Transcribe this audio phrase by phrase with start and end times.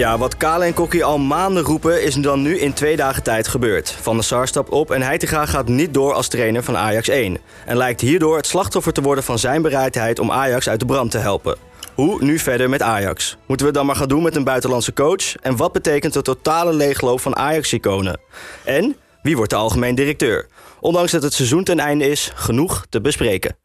[0.00, 3.48] Ja, wat Kale en Kokkie al maanden roepen is dan nu in twee dagen tijd
[3.48, 3.90] gebeurd.
[3.90, 7.38] Van der Sar stapt op en Heitinga gaat niet door als trainer van Ajax 1.
[7.66, 11.10] En lijkt hierdoor het slachtoffer te worden van zijn bereidheid om Ajax uit de brand
[11.10, 11.56] te helpen.
[11.94, 13.36] Hoe nu verder met Ajax?
[13.46, 15.36] Moeten we het dan maar gaan doen met een buitenlandse coach?
[15.36, 18.20] En wat betekent de totale leegloop van Ajax-iconen?
[18.64, 20.48] En wie wordt de algemeen directeur?
[20.80, 23.56] Ondanks dat het seizoen ten einde is, genoeg te bespreken.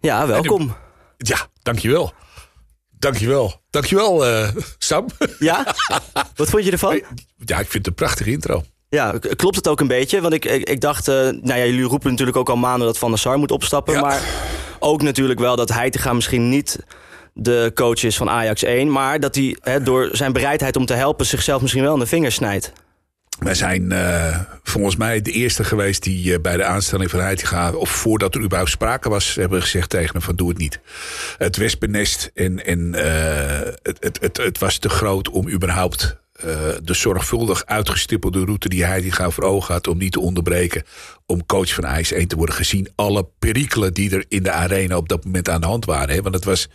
[0.00, 0.76] Ja, welkom.
[1.16, 2.12] Ja, dankjewel.
[3.00, 3.60] Dankjewel.
[3.70, 5.06] Dankjewel, uh, Sam.
[5.38, 5.74] Ja?
[6.36, 7.02] Wat vond je ervan?
[7.44, 8.62] Ja, ik vind het een prachtige intro.
[8.88, 10.20] Ja, klopt het ook een beetje?
[10.20, 12.98] Want ik, ik, ik dacht, uh, nou ja, jullie roepen natuurlijk ook al maanden dat
[12.98, 13.94] Van der Sar moet opstappen.
[13.94, 14.00] Ja.
[14.00, 14.20] Maar
[14.78, 16.78] ook natuurlijk wel dat hij te gaan misschien niet
[17.34, 18.90] de coach is van Ajax 1.
[18.92, 22.34] Maar dat hij door zijn bereidheid om te helpen zichzelf misschien wel in de vingers
[22.34, 22.72] snijdt.
[23.40, 27.72] Wij zijn uh, volgens mij de eerste geweest die uh, bij de aanstelling van Heitinga...
[27.72, 30.80] of voordat er überhaupt sprake was, hebben gezegd tegen hem van doe het niet.
[31.38, 36.20] Het wespennest en, en uh, het, het, het, was te groot om überhaupt
[36.82, 39.86] de zorgvuldig uitgestippelde route die Heitinga voor ogen had...
[39.86, 40.82] om niet te onderbreken
[41.26, 42.88] om coach van Ajax 1 te worden gezien.
[42.94, 46.14] Alle perikelen die er in de arena op dat moment aan de hand waren.
[46.14, 46.22] Hè?
[46.22, 46.68] Want het was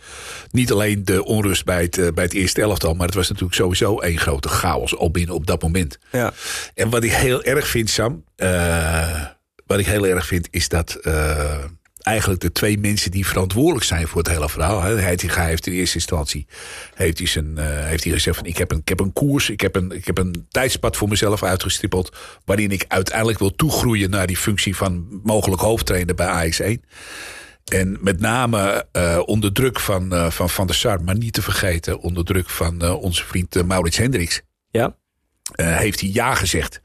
[0.50, 2.94] niet alleen de onrust bij het, uh, bij het eerste elftal...
[2.94, 5.98] maar het was natuurlijk sowieso één grote chaos al binnen op dat moment.
[6.12, 6.32] Ja.
[6.74, 8.24] En wat ik heel erg vind, Sam...
[8.36, 9.24] Uh,
[9.66, 10.98] wat ik heel erg vind, is dat...
[11.02, 11.64] Uh,
[12.06, 14.80] eigenlijk de twee mensen die verantwoordelijk zijn voor het hele verhaal.
[14.80, 16.46] Heitinga heeft in eerste instantie
[16.94, 19.50] heeft hij, zijn, uh, heeft hij gezegd van ik heb, een, ik heb een koers,
[19.50, 24.10] ik heb een, ik heb een tijdspad voor mezelf uitgestippeld waarin ik uiteindelijk wil toegroeien
[24.10, 26.80] naar die functie van mogelijk hoofdtrainer bij AX1.
[27.64, 31.42] En met name uh, onder druk van, uh, van Van der Sar, maar niet te
[31.42, 34.40] vergeten onder druk van onze vriend Maurits Hendricks.
[34.70, 34.96] Ja.
[35.54, 36.80] heeft hij ja gezegd.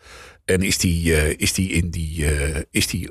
[0.46, 2.26] En is die, is die in die,
[2.72, 3.10] is die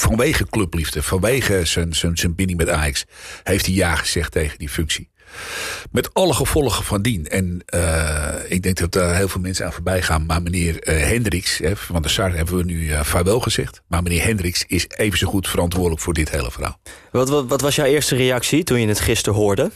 [0.00, 3.04] vanwege clubliefde, vanwege zijn, zijn, zijn binding met Ajax,
[3.42, 5.10] heeft hij ja gezegd tegen die functie.
[5.90, 7.26] Met alle gevolgen van dien.
[7.26, 10.26] En uh, ik denk dat daar heel veel mensen aan voorbij gaan.
[10.26, 13.82] Maar meneer uh, Hendricks, hè, van de SAR hebben we nu uh, vaarwel gezegd.
[13.86, 16.80] Maar meneer Hendricks is even zo goed verantwoordelijk voor dit hele verhaal.
[17.10, 19.70] Wat, wat, wat was jouw eerste reactie toen je het gisteren hoorde?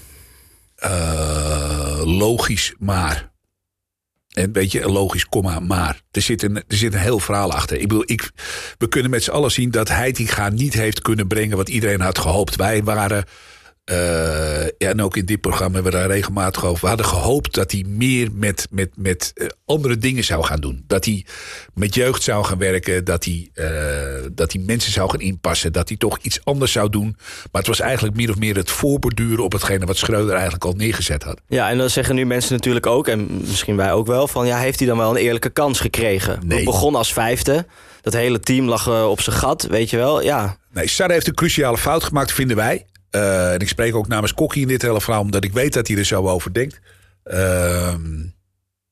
[2.04, 3.31] logisch, maar.
[4.32, 6.00] En weet je, logisch, komma, maar.
[6.10, 7.76] Er zit, een, er zit een heel verhaal achter.
[7.76, 8.30] Ik bedoel, ik,
[8.78, 12.18] we kunnen met z'n allen zien dat Heitinga niet heeft kunnen brengen wat iedereen had
[12.18, 12.56] gehoopt.
[12.56, 13.24] Wij waren,
[13.90, 16.80] uh, ja, en ook in dit programma hebben we daar regelmatig over.
[16.80, 20.84] We hadden gehoopt dat hij meer met, met, met uh, andere dingen zou gaan doen.
[20.86, 21.26] Dat hij
[21.74, 23.04] met jeugd zou gaan werken.
[23.04, 25.72] Dat hij, uh, dat hij mensen zou gaan inpassen.
[25.72, 27.16] Dat hij toch iets anders zou doen.
[27.52, 30.72] Maar het was eigenlijk meer of meer het voorborduren op hetgene wat Schreuder eigenlijk al
[30.72, 31.40] neergezet had.
[31.48, 34.58] Ja, en dan zeggen nu mensen natuurlijk ook, en misschien wij ook wel, van ja,
[34.58, 36.40] heeft hij dan wel een eerlijke kans gekregen?
[36.44, 36.58] Nee.
[36.58, 37.66] We begon als vijfde.
[38.00, 40.22] Dat hele team lag op zijn gat, weet je wel.
[40.22, 40.56] Ja.
[40.72, 42.86] Nee, Sarre heeft een cruciale fout gemaakt, vinden wij.
[43.14, 45.88] Uh, en ik spreek ook namens Kokkie in dit hele verhaal, omdat ik weet dat
[45.88, 46.80] hij er zo over denkt.
[47.24, 47.94] Uh,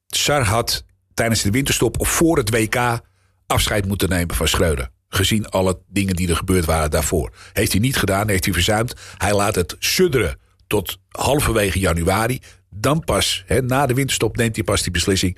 [0.07, 3.01] Sar had tijdens de winterstop of voor het WK
[3.47, 4.91] afscheid moeten nemen van Schreuder.
[5.09, 7.33] Gezien alle dingen die er gebeurd waren daarvoor.
[7.53, 8.95] Heeft hij niet gedaan, heeft hij verzuimd.
[9.19, 12.41] Hij laat het sudderen tot halverwege januari.
[12.71, 15.37] Dan pas, na de winterstop, neemt hij pas die beslissing.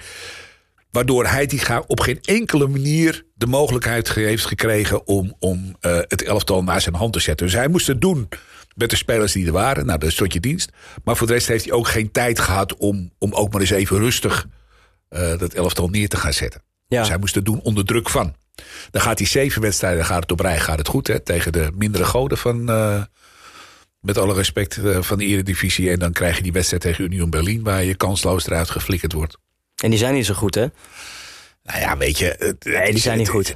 [0.91, 6.62] Waardoor Heitinga op geen enkele manier de mogelijkheid heeft gekregen om, om uh, het elftal
[6.62, 7.47] naar zijn hand te zetten.
[7.47, 8.28] Dus hij moest het doen
[8.74, 9.86] met de spelers die er waren.
[9.86, 10.70] Nou, dat is tot je dienst.
[11.04, 13.70] Maar voor de rest heeft hij ook geen tijd gehad om, om ook maar eens
[13.70, 14.46] even rustig
[15.10, 16.62] uh, dat elftal neer te gaan zetten.
[16.88, 16.98] Ja.
[16.98, 18.34] Dus hij moest het doen onder druk van.
[18.90, 21.06] Dan gaat hij zeven wedstrijden, gaat het op rij, gaat het goed.
[21.06, 23.02] Hè, tegen de mindere goden van, uh,
[24.00, 25.90] met alle respect, uh, van de eredivisie.
[25.90, 29.36] En dan krijg je die wedstrijd tegen Union Berlin, waar je kansloos eruit geflikkerd wordt.
[29.82, 30.66] En die zijn niet zo goed, hè?
[31.64, 32.34] Nou ja, weet je.
[32.38, 33.54] Het, nee, die zijn niet goed.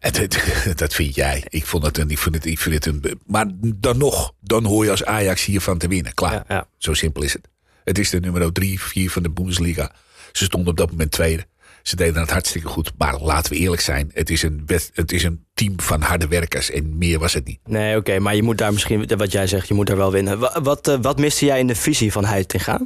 [0.00, 1.44] Het, dat vind jij.
[1.48, 2.10] Ik vond het een.
[2.10, 3.20] Ik vind het, ik vind het een.
[3.26, 6.14] Maar dan nog, dan hoor je als Ajax hiervan te winnen.
[6.14, 6.32] Klaar.
[6.32, 6.66] Ja, ja.
[6.78, 7.48] Zo simpel is het.
[7.84, 9.92] Het is de nummer 3, 4 van de Bundesliga.
[10.32, 11.46] Ze stonden op dat moment tweede.
[11.82, 12.92] Ze deden het hartstikke goed.
[12.98, 14.10] Maar laten we eerlijk zijn.
[14.14, 16.70] Het is een, het is een team van harde werkers.
[16.70, 17.58] En meer was het niet.
[17.64, 17.98] Nee, oké.
[17.98, 20.38] Okay, maar je moet daar misschien, wat jij zegt, je moet daar wel winnen.
[20.38, 22.80] Wat, wat, uh, wat miste jij in de visie van Heitinga?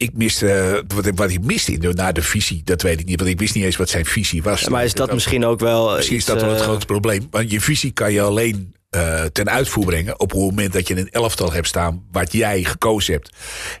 [0.00, 3.06] Ik miste, uh, wat, wat ik miste in de, naar de visie, dat weet ik
[3.06, 3.18] niet.
[3.18, 4.60] Want ik wist niet eens wat zijn visie was.
[4.60, 5.96] Ja, maar is dat, dat misschien ook wel.
[5.96, 7.26] Misschien is dat wel het grote probleem.
[7.30, 10.20] Want je visie kan je alleen uh, ten uitvoer brengen.
[10.20, 12.06] op het moment dat je een elftal hebt staan.
[12.10, 13.30] wat jij gekozen hebt.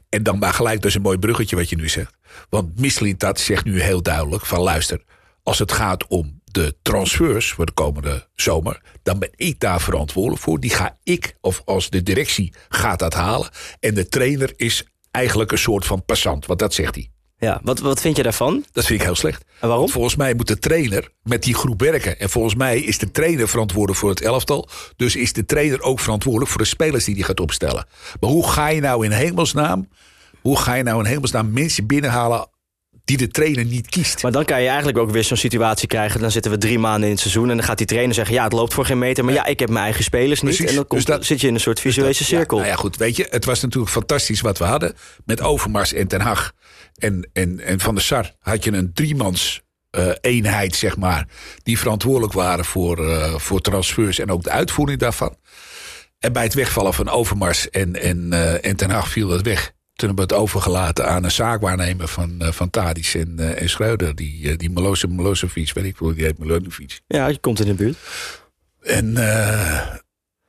[0.08, 2.14] En dan maar gelijk, dat is een mooi bruggetje wat je nu zegt.
[2.48, 5.02] Want Mislintat zegt nu heel duidelijk: van luister,
[5.42, 10.42] als het gaat om de transfers voor de komende zomer, dan ben ik daar verantwoordelijk
[10.42, 10.60] voor.
[10.60, 13.48] Die ga ik, of als de directie gaat dat halen.
[13.80, 17.10] En de trainer is eigenlijk een soort van passant, want dat zegt hij.
[17.40, 18.64] Ja, wat, wat vind je daarvan?
[18.72, 19.42] Dat vind ik heel slecht.
[19.42, 19.78] En waarom?
[19.78, 22.18] Want volgens mij moet de trainer met die groep werken.
[22.18, 24.68] En volgens mij is de trainer verantwoordelijk voor het elftal.
[24.96, 27.86] Dus is de trainer ook verantwoordelijk voor de spelers die hij gaat opstellen.
[28.20, 29.88] Maar hoe ga je nou in hemelsnaam
[30.40, 32.48] Hoe ga je nou in hemelsnaam mensen binnenhalen
[33.16, 34.22] die de trainer niet kiest?
[34.22, 36.20] Maar dan kan je eigenlijk ook weer zo'n situatie krijgen.
[36.20, 38.44] Dan zitten we drie maanden in het seizoen en dan gaat die trainer zeggen: ja,
[38.44, 40.50] het loopt voor geen meter, maar ja, ik heb mijn eigen spelers niet.
[40.54, 40.68] Precies.
[40.70, 42.56] En dan komt, Dus dat- zit je in een soort visuele Ja, cirkel.
[42.56, 44.94] nou ja, goed, weet je, het was natuurlijk fantastisch wat we hadden.
[45.24, 46.52] Met Overmars en Ten Hag
[46.98, 49.60] en, en, en Van der Sar had je een driemans
[49.90, 51.26] eh, eenheid, zeg maar.
[51.62, 55.36] Die verantwoordelijk waren voor, eh, voor transfers en ook de uitvoering daarvan.
[56.18, 59.72] En bij het wegvallen van Overmars en, en, eh, en Ten Hag viel dat weg.
[60.00, 63.68] Toen hebben we het overgelaten aan een zaakwaarnemer van, eh van Tadic en, eh, en
[63.68, 64.14] Schreuder.
[64.14, 64.70] Die, eh, die
[65.08, 67.00] Milosevic, weet ik hoe die heet, Milosevic.
[67.06, 67.96] Ja, je komt in de buurt.
[68.82, 69.12] En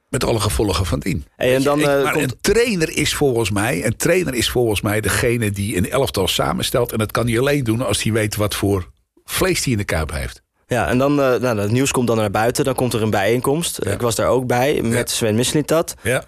[0.10, 1.26] met alle gevolgen van dien.
[1.36, 4.82] Hey, en dan Ik- maar komt, een trainer is volgens mij, een trainer is volgens
[4.82, 6.92] mij degene die een elftal samenstelt.
[6.92, 8.92] En dat kan hij alleen doen als hij weet wat voor
[9.24, 10.42] vlees hij in de kuip heeft.
[10.68, 12.66] ja, en dan nou, het nieuws komt dan naar buiten.
[12.66, 13.80] Dan komt er een bijeenkomst.
[13.84, 13.92] Ja.
[13.92, 15.94] Ik was daar ook bij met Sven Mislintat.
[16.04, 16.24] Ja.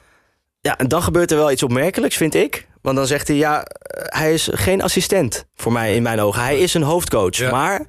[0.60, 2.68] Ja, en dan gebeurt er wel iets opmerkelijks, vind ik.
[2.83, 6.41] Want dan zegt hij, ja, eh, hij is geen assistent voor mij in mijn ogen.
[6.44, 7.35] Hij is een hoofdcoach.
[7.35, 7.51] Ja.
[7.51, 7.85] Maar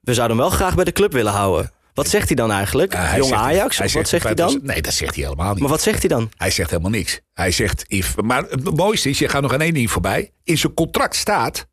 [0.00, 1.70] we zouden hem wel graag bij de club willen houden.
[1.94, 2.92] Wat zegt hij dan eigenlijk?
[2.92, 3.78] Ja, hij Jong zegt- Ajax?
[3.78, 4.60] hij wat zegt zegt hij dan?
[4.62, 5.60] Nee, dat zegt hij helemaal niet.
[5.60, 6.30] Maar wat zegt hij dan?
[6.36, 7.20] Hij zegt helemaal niks.
[7.32, 10.32] Hij zegt, if, maar het mooiste is, je gaat nog aan één ding voorbij.
[10.44, 11.66] In zijn contract staat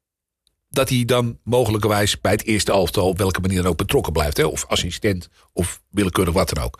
[0.69, 4.37] dat hij dan mogelijkerwijs bij het eerste elftal op welke manier dan ook betrokken blijft.
[4.37, 4.43] Hè?
[4.43, 6.79] Of assistent of willekeurig wat dan ook.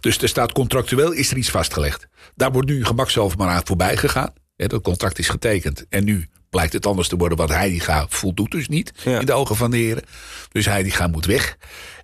[0.00, 2.06] Dus er staat contractueel is er iets vastgelegd.
[2.34, 4.32] Daar wordt nu gemakshalve maar aan voorbij gegaan.
[4.56, 5.86] Hè, dat contract is getekend.
[5.88, 7.38] En nu blijkt het anders te worden.
[7.38, 9.20] Want Heitinga voldoet dus niet Ja.
[9.20, 10.02] in de ogen van de heren.
[10.48, 11.56] Dus Heitinga moet weg.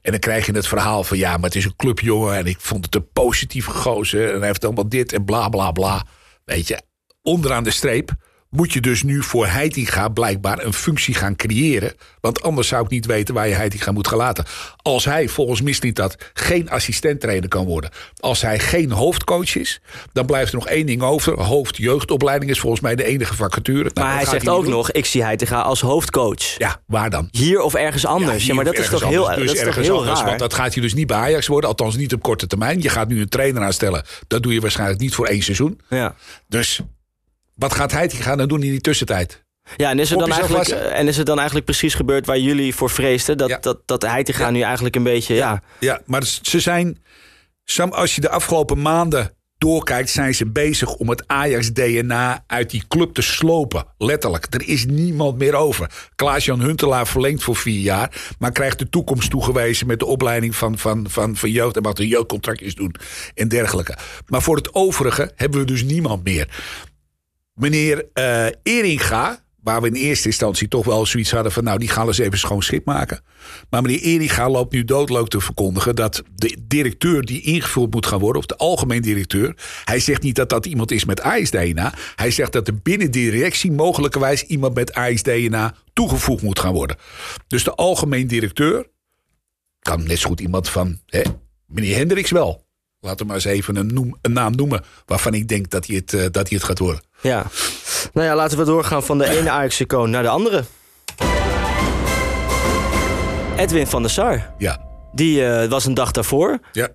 [0.02, 2.36] En dan krijg je het verhaal van ja, maar het is een clubjongen.
[2.36, 4.30] En ik vond het een positieve gozer.
[4.32, 6.06] En hij heeft allemaal dit en bla bla bla.
[6.44, 6.82] Weet je,
[7.22, 8.10] onderaan de streep
[8.50, 11.92] moet je dus nu voor Heitinga blijkbaar een functie gaan creëren.
[12.20, 14.44] Want anders zou ik niet weten waar je Heitinga moet gaan laten.
[14.82, 17.90] Als hij volgens Misliet dat geen assistenttrainer kan worden.
[18.16, 19.80] Als hij geen hoofdcoach is.
[20.12, 21.40] Dan blijft er nog één ding over.
[21.42, 23.90] Hoofdjeugdopleiding is volgens mij de enige vacature.
[23.94, 24.72] Nou, Maar hij zegt ook doen.
[24.72, 26.58] nog, ik zie Heitinga als hoofdcoach.
[26.58, 27.28] Ja, waar dan?
[27.30, 28.46] Hier of ergens anders.
[28.46, 29.36] Ja, maar dat is toch heel, anders.
[29.38, 30.26] dat Dus is ergens heel anders, raar.
[30.28, 31.70] Want dat gaat hij dus niet bij Ajax worden.
[31.70, 32.82] Althans niet op korte termijn.
[32.82, 34.04] Je gaat nu een trainer aanstellen.
[34.26, 35.80] Dat doe je waarschijnlijk niet voor één seizoen.
[35.88, 36.14] Ja.
[36.48, 36.80] Dus
[37.58, 39.46] wat gaat hij gaan dan doen in die tussentijd?
[39.76, 42.74] Ja, en is, er dan eigenlijk, en is het dan eigenlijk precies gebeurd waar jullie
[42.74, 43.36] voor vreesden?
[43.36, 43.58] Dat, Ja.
[43.58, 45.62] dat, dat Heitinga nu eigenlijk een beetje, ja...
[45.80, 47.02] Ja, maar ze zijn...
[47.64, 50.10] Sam, als je de afgelopen maanden doorkijkt...
[50.10, 53.86] zijn ze bezig om het Ajax-DNA uit die club te slopen.
[53.98, 54.46] Letterlijk.
[54.50, 55.90] Er is niemand meer over.
[56.14, 58.34] Klaas-Jan Huntelaar verlengt voor vier jaar...
[58.38, 59.86] maar krijgt de toekomst toegewezen...
[59.86, 61.76] met de opleiding van, van, van, van jeugd...
[61.76, 62.94] en wat een jeugdcontractjes doen
[63.34, 63.96] en dergelijke.
[64.26, 66.48] Maar voor het overige hebben we dus niemand meer.
[67.58, 71.64] Meneer eh Eringa, waar we in eerste instantie toch wel zoiets hadden van...
[71.64, 73.20] nou, die gaan eens even schoon schip maken.
[73.70, 75.96] Maar meneer Eringa loopt nu doodleuk te verkondigen...
[75.96, 79.54] dat de directeur die ingevuld moet gaan worden, of de algemeen directeur...
[79.84, 81.94] hij zegt niet dat dat iemand is met AIS-DNA.
[82.16, 86.96] Hij zegt dat er binnen directie mogelijkerwijs iemand met AIS-DNA toegevoegd moet gaan worden.
[87.46, 88.86] Dus de algemeen directeur
[89.80, 90.98] kan net zo goed iemand van...
[91.66, 92.66] Meneer Hendricks wel.
[93.00, 94.84] Laten we maar eens even een, noem, een naam noemen...
[95.06, 97.02] waarvan ik denk dat hij het, eh, dat hij het gaat worden.
[97.20, 97.46] Ja.
[98.12, 100.64] Nou ja, laten we doorgaan van de ene Ajax-icoon naar de andere.
[103.56, 104.54] Edwin van der Sar.
[104.58, 104.80] Ja,
[105.12, 106.58] Die eh, was een dag daarvoor.
[106.72, 106.88] ja.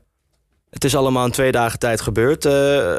[0.69, 2.45] Het is allemaal in twee dagen tijd gebeurd.
[2.45, 2.95] Eh,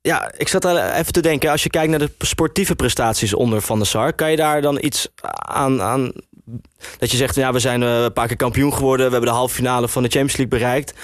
[0.00, 1.50] ja, ik zat daar even te denken.
[1.50, 4.12] Als je kijkt naar de sportieve prestaties onder Van der Sar...
[4.12, 5.82] kan je daar dan iets aan...
[5.82, 6.12] aan
[6.98, 9.06] dat je zegt, ja, we zijn een paar keer kampioen geworden...
[9.06, 10.94] we hebben de halve finale van de Champions League bereikt.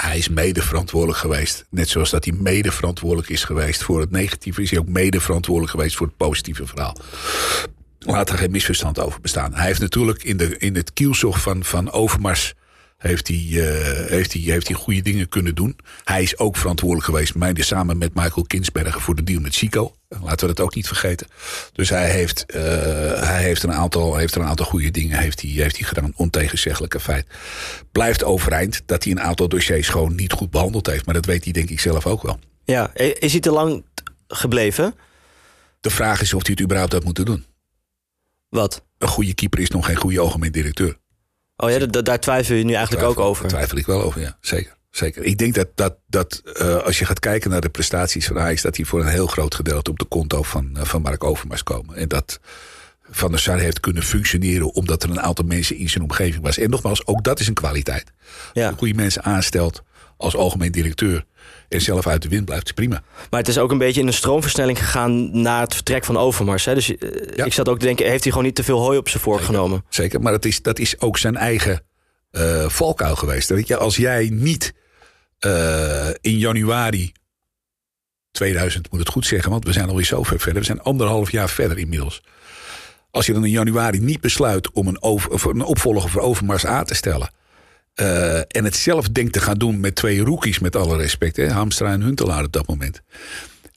[0.00, 1.64] Hij is mede verantwoordelijk geweest.
[1.70, 5.20] Net zoals dat hij mede verantwoordelijk is geweest voor het negatieve, is hij ook mede
[5.20, 6.96] verantwoordelijk geweest voor het positieve verhaal.
[7.98, 9.54] Laat er geen misverstand over bestaan.
[9.54, 12.54] Hij heeft natuurlijk in, de, in het kielzog van, van Overmars.
[13.00, 15.76] Heeft hij, eh, heeft, hij, heeft hij goede dingen kunnen doen.
[16.04, 19.94] Hij is ook verantwoordelijk geweest, mij, samen met Michael Kinsbergen, voor de deal met Chico.
[20.08, 21.26] Laten we dat ook niet vergeten.
[21.72, 22.62] Dus hij heeft, eh,
[23.22, 26.12] hij heeft, een, aantal, heeft er een aantal goede dingen heeft hij, heeft hij gedaan.
[26.16, 27.26] Ontegenzeggelijke feit.
[27.92, 31.04] Blijft overeind dat hij een aantal dossiers gewoon niet goed behandeld heeft.
[31.04, 32.38] Maar dat weet hij denk ik zelf ook wel.
[32.64, 33.84] Ja, is hij te lang
[34.28, 34.94] gebleven?
[35.80, 37.44] De vraag is of hij het überhaupt had moeten doen.
[38.48, 38.84] Wat?
[38.98, 40.98] Een goede keeper is nog geen goede algemeen directeur.
[41.60, 43.42] Oh ja, da- da- daar twijfel je nu eigenlijk ook over.
[43.42, 44.36] Daar twijfel ik wel over, ja.
[44.40, 44.78] Zeker.
[44.90, 45.24] Zeker.
[45.24, 48.62] Ik denk dat, dat, dat eh, als je gaat kijken naar de prestaties van Ajax...
[48.62, 51.62] dat die voor een heel groot gedeelte op de konto van, eh, van Mark Overmars
[51.62, 51.96] komen.
[51.96, 52.40] En dat
[53.10, 54.74] Van der Sar heeft kunnen functioneren...
[54.74, 56.58] omdat er een aantal mensen in zijn omgeving was.
[56.58, 58.12] En nogmaals, ook dat is een kwaliteit.
[58.52, 58.72] Ja.
[58.76, 59.82] Goede mensen aanstelt
[60.16, 61.24] als algemeen directeur...
[61.70, 63.02] en zelf uit de wind blijft, is prima.
[63.30, 66.64] Maar het is ook een beetje in een stroomversnelling gegaan na het vertrek van Overmars.
[66.64, 66.74] Hè?
[66.74, 67.44] Dus eh, Ja.
[67.44, 69.40] ik zat ook te denken, heeft hij gewoon niet te veel hooi op zijn vork
[69.42, 69.84] genomen?
[69.88, 71.82] Zeker, maar dat is, dat is ook zijn eigen
[72.30, 73.48] eh valkuil geweest.
[73.48, 74.72] Weet je, als jij niet
[75.38, 77.12] eh, in januari
[78.30, 80.60] 2000 moet het goed zeggen, want we zijn alweer zo ver verder.
[80.60, 82.22] We zijn anderhalf jaar verder inmiddels.
[83.10, 86.84] Als je dan in januari niet besluit om een, over, een opvolger voor Overmars aan
[86.84, 87.30] te stellen.
[88.00, 91.36] Uh, en het zelf denkt te gaan doen met twee rookies, met alle respect.
[91.36, 93.02] Hè, Hamstra en Huntelaar op dat moment.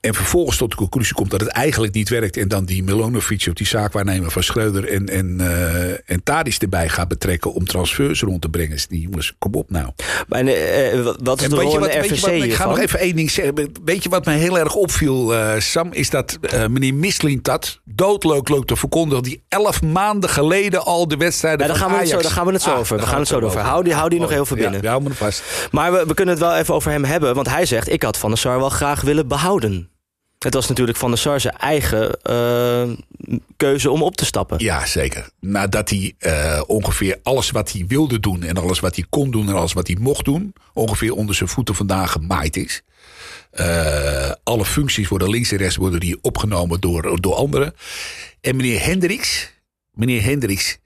[0.03, 2.37] En vervolgens tot de conclusie komt dat het eigenlijk niet werkt.
[2.37, 6.89] En dan die Milonovic op die zaakwaarnemer van Schreuder en, en, uh, en Tadis erbij
[6.89, 8.71] gaat betrekken om transfers rond te brengen.
[8.71, 9.89] Dus die jongens, kom op nou.
[10.27, 13.31] Maar uh, wat is de rol in de RVC Ik ga nog even één ding
[13.31, 13.71] zeggen.
[13.85, 15.89] Weet je wat me heel erg opviel, uh, Sam?
[15.91, 19.23] Is dat meneer Mislintat doodleuk leuk te verkondigen.
[19.23, 22.45] Die elf maanden geleden al de wedstrijden ja, daar van gaan we zo, daar gaan
[22.45, 22.97] we het zo Ah, over.
[22.97, 23.61] We gaan het zo over.
[23.61, 24.81] Hou die, hou die nog heel veel binnen.
[24.81, 25.43] Ja, hou me vast.
[25.71, 27.35] Maar we, we kunnen het wel even over hem hebben.
[27.35, 29.91] Want hij zegt, ik had Van der Sar wel graag willen behouden.
[30.43, 32.95] Het was natuurlijk Van der Sar zijn eigen uh,
[33.57, 34.63] keuze om op te stappen.
[34.63, 35.29] Ja, zeker.
[35.39, 38.43] Nadat hij uh, ongeveer alles wat hij wilde doen...
[38.43, 40.53] en alles wat hij kon doen en alles wat hij mocht doen...
[40.73, 42.81] ongeveer onder zijn voeten vandaan gemaaid is.
[43.53, 47.73] Uh, alle functies worden links en rechts worden die opgenomen door, door anderen.
[48.41, 49.51] En meneer Hendricks...
[49.91, 50.77] Meneer Hendricks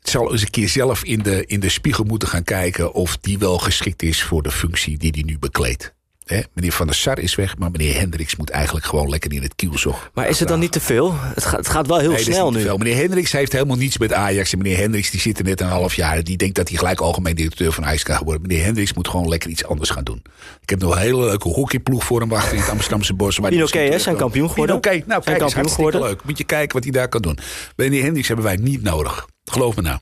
[0.00, 2.92] zal eens een keer zelf in de, in de spiegel moeten gaan kijken...
[2.92, 5.95] of die wel geschikt is voor de functie die hij nu bekleedt.
[6.26, 9.42] He, meneer Van der Sar is weg, maar meneer Hendricks moet eigenlijk gewoon lekker in
[9.42, 10.10] het kielzog.
[10.14, 11.14] Maar is het dan niet te veel?
[11.18, 12.60] Het gaat, het gaat wel heel nee, snel nu.
[12.60, 12.76] Veel.
[12.76, 14.52] Meneer Hendricks heeft helemaal niets met Ajax.
[14.52, 16.24] En meneer Hendricks die zit er net een half jaar.
[16.24, 18.42] Die denkt dat hij gelijk algemeen directeur van Ajax kan worden.
[18.42, 20.22] Meneer Hendricks moet gewoon lekker iets anders gaan doen.
[20.60, 23.38] Ik heb nog een hele leuke hockeyploeg voor hem wachten in het Amsterdamse bos.
[23.38, 24.76] Oké, okay, zijn kampioen geworden.
[24.76, 26.24] Oké, nou kijk, eens, hartstikke leuk.
[26.24, 27.38] Moet je kijken wat hij daar kan doen.
[27.76, 29.26] Meneer Hendricks hebben wij niet nodig.
[29.44, 29.98] Geloof me nou.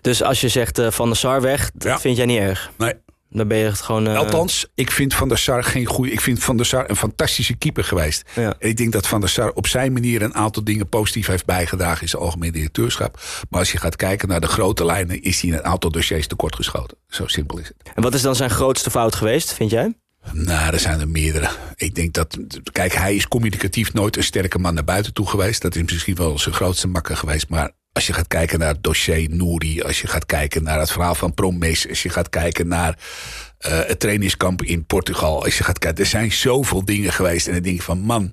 [0.00, 1.98] Dus als je zegt uh, Van der Sar weg, dat ja.
[1.98, 2.70] vind jij niet erg?
[2.78, 2.94] Nee.
[3.30, 4.08] Dan ben je het gewoon.
[4.08, 4.16] Uh...
[4.16, 6.12] Althans, ik vind Van der Sar geen goede.
[6.12, 8.30] Ik vind Van der Sar een fantastische keeper geweest.
[8.34, 8.54] Ja.
[8.58, 11.44] En ik denk dat Van der Sar op zijn manier een aantal dingen positief heeft
[11.44, 13.20] bijgedragen in zijn algemeen directeurschap.
[13.50, 16.26] Maar als je gaat kijken naar de grote lijnen, is hij in een aantal dossiers
[16.26, 16.96] tekortgeschoten.
[17.08, 17.76] Zo simpel is het.
[17.94, 19.94] En wat is dan zijn grootste fout geweest, vind jij?
[20.32, 21.48] Nou, er zijn er meerdere.
[21.76, 22.38] Ik denk dat,
[22.72, 25.62] kijk, hij is communicatief nooit een sterke man naar buiten toe geweest.
[25.62, 27.48] Dat is misschien wel zijn grootste makker geweest.
[27.48, 30.92] Maar als je gaat kijken naar het dossier Nouri, als je gaat kijken naar het
[30.92, 32.98] verhaal van Promes, als je gaat kijken naar
[33.66, 37.46] uh, het trainingskamp in Portugal, als je gaat kijken, er zijn zoveel dingen geweest.
[37.46, 38.32] En dan denk van, man,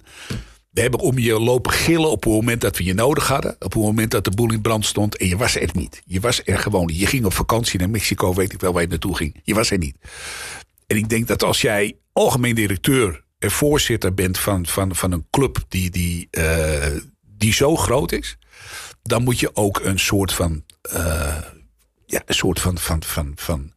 [0.70, 3.52] we hebben om je lopen gillen op het moment dat we je nodig hadden.
[3.52, 5.18] Op het moment dat de boel in brand stond.
[5.18, 6.02] En je was er niet.
[6.06, 6.92] Je was er gewoon.
[6.94, 9.40] Je ging op vakantie naar Mexico, weet ik wel waar je naartoe ging.
[9.44, 9.98] Je was er niet.
[10.88, 15.28] En ik denk dat als jij algemeen directeur en voorzitter bent van, van, van een
[15.30, 16.86] club die, die, uh,
[17.22, 18.38] die zo groot is
[19.08, 20.64] dan moet je ook een soort van.
[20.96, 21.38] Uh,
[22.06, 22.78] ja, een soort van.
[22.78, 23.74] van, van, van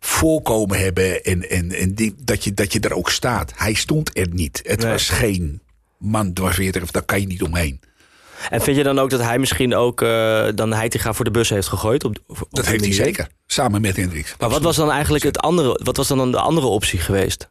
[0.00, 1.22] voorkomen hebben.
[1.24, 3.52] En, en, en die, dat, je, dat je daar ook staat.
[3.56, 4.60] Hij stond er niet.
[4.64, 4.90] Het Nee.
[4.92, 5.62] was geen
[5.98, 6.82] man dwarsveertig.
[6.82, 7.80] Of daar kan je niet omheen.
[8.50, 11.48] En vind je dan ook dat hij misschien ook uh, dan Heitinga voor de bus
[11.48, 12.04] heeft gegooid?
[12.04, 13.28] Op, op Dat heeft hij zeker.
[13.46, 14.34] Samen met Hendricks.
[14.38, 15.80] Maar wat was dan eigenlijk het andere?
[15.82, 17.50] Wat was dan de andere optie geweest?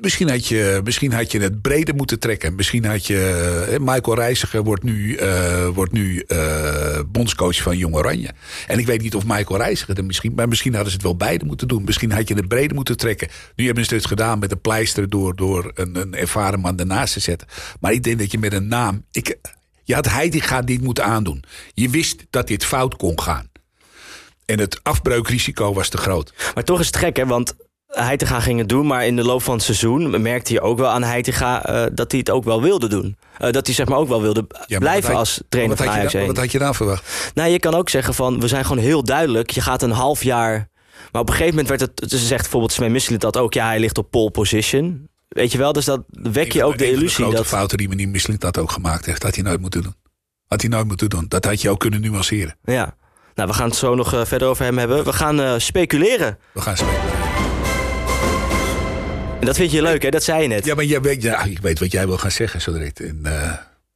[0.00, 2.54] Misschien had, je, misschien had je het breder moeten trekken.
[2.54, 3.66] Misschien had je.
[3.70, 8.30] eh, Michael Reiziger wordt nu, eh, wordt nu eh, bondscoach van Jong Oranje.
[8.66, 10.32] En ik weet niet of Michael Reiziger er misschien.
[10.34, 11.84] Maar misschien hadden ze het wel beide moeten doen.
[11.84, 13.28] Misschien had je het breder moeten trekken.
[13.56, 15.08] Nu hebben ze het gedaan met een pleister.
[15.08, 17.48] door, door een, een ervaren man ernaast te zetten.
[17.80, 19.04] Maar ik denk dat je met een naam.
[19.10, 19.36] Ik,
[19.84, 21.42] je had Heitinga dit moeten aandoen.
[21.74, 23.48] Je wist dat dit fout kon gaan.
[24.44, 26.32] En het afbreukrisico was te groot.
[26.54, 27.26] Maar toch is het gek, hè?
[27.26, 27.54] Want
[27.90, 30.88] Heitinga ging het doen, maar in de loop van het seizoen merkte je ook wel
[30.88, 33.16] aan Heitinga eh, dat hij het ook wel wilde doen.
[33.38, 35.94] Eh, dat hij zeg maar ook wel wilde Ja, blijven als trainer wat van had
[35.94, 36.30] je Ajax dan- 1.
[36.34, 37.30] Wat had je dan verwacht?
[37.34, 39.50] Nou, je kan ook zeggen van, we zijn gewoon heel duidelijk.
[39.50, 40.68] Je gaat een half jaar...
[41.12, 42.10] Maar op een gegeven moment werd het...
[42.10, 43.54] Ze zegt bijvoorbeeld Sven Misselit dat ook.
[43.54, 45.08] Ja, hij ligt op pole position.
[45.28, 47.46] Weet je wel, dus dat wek je ook de illusie grote dat...
[47.46, 49.94] fouten die meneer Misseling dat ook gemaakt heeft, had hij nooit moeten doen.
[50.46, 51.24] Had hij nooit moeten doen.
[51.28, 52.56] Dat had je ook kunnen nuanceren.
[52.64, 52.96] Ja.
[53.34, 55.04] Nou, we gaan het zo nog eh, verder over hem hebben.
[55.04, 56.38] We gaan speculeren.
[56.52, 57.29] We gaan spelen.
[59.40, 60.10] En dat vind je leuk, hè?
[60.10, 60.64] Dat zei je net.
[60.64, 63.00] Ja, maar jij weet, ja, ik weet wat jij wil gaan zeggen zo direct.
[63.00, 63.52] En eh,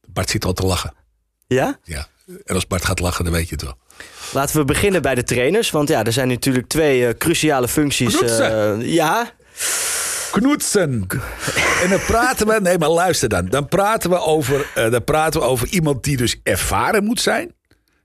[0.07, 0.93] Bart zit al te lachen.
[1.47, 1.79] Ja?
[1.83, 2.07] Ja.
[2.45, 3.77] En als Bart gaat lachen, dan weet je het wel.
[4.33, 5.71] Laten we beginnen bij de trainers.
[5.71, 8.21] Want ja, er zijn natuurlijk twee eh, cruciale functies.
[8.21, 9.31] Eh, ja,
[10.31, 11.07] Knoetsen.
[11.83, 13.45] En dan praten we, nee maar luister dan.
[13.45, 17.54] Dan praten we over, dan praten we over iemand die dus ervaren moet zijn.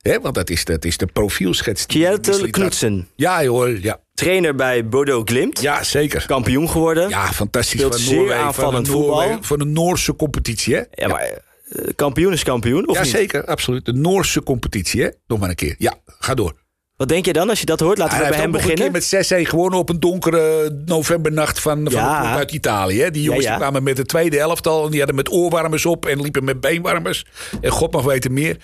[0.02, 1.86] Want dat is, dat is de profielschets.
[2.04, 2.50] had.
[2.50, 3.08] Knutsen.
[3.16, 4.00] Ja hoor, ja.
[4.14, 5.60] Trainer bij Bordeaux Glimt.
[5.60, 6.26] Ja, zeker.
[6.26, 7.08] Kampioen geworden.
[7.08, 7.78] Ja, fantastisch.
[7.78, 9.42] Speelt van zeer Noorwegen, aanvallend van Noorwegen- voetbal.
[9.46, 10.82] Van de Noorse competitie, hè?
[10.90, 13.10] Ja, maar eh, kampioen is kampioen, of ja, niet?
[13.10, 13.84] zeker, absoluut.
[13.84, 15.08] De Noorse competitie, hè?
[15.26, 15.74] Nog maar een keer.
[15.78, 16.54] Ja, ga door.
[17.00, 17.98] Wat denk je dan als je dat hoort?
[17.98, 18.92] Laten we bij hem beginnen.
[18.92, 22.34] met 6-1 gewonnen op een donkere novembernacht van, van Ja.
[22.36, 23.00] uit Italië.
[23.00, 23.10] Hè?
[23.10, 23.56] Die jongens Ja, ja.
[23.56, 26.60] die kwamen met de tweede elftal en die hadden met oorwarmers op en liepen met
[26.60, 27.24] beenwarmers.
[27.60, 28.56] En god mag weten meer.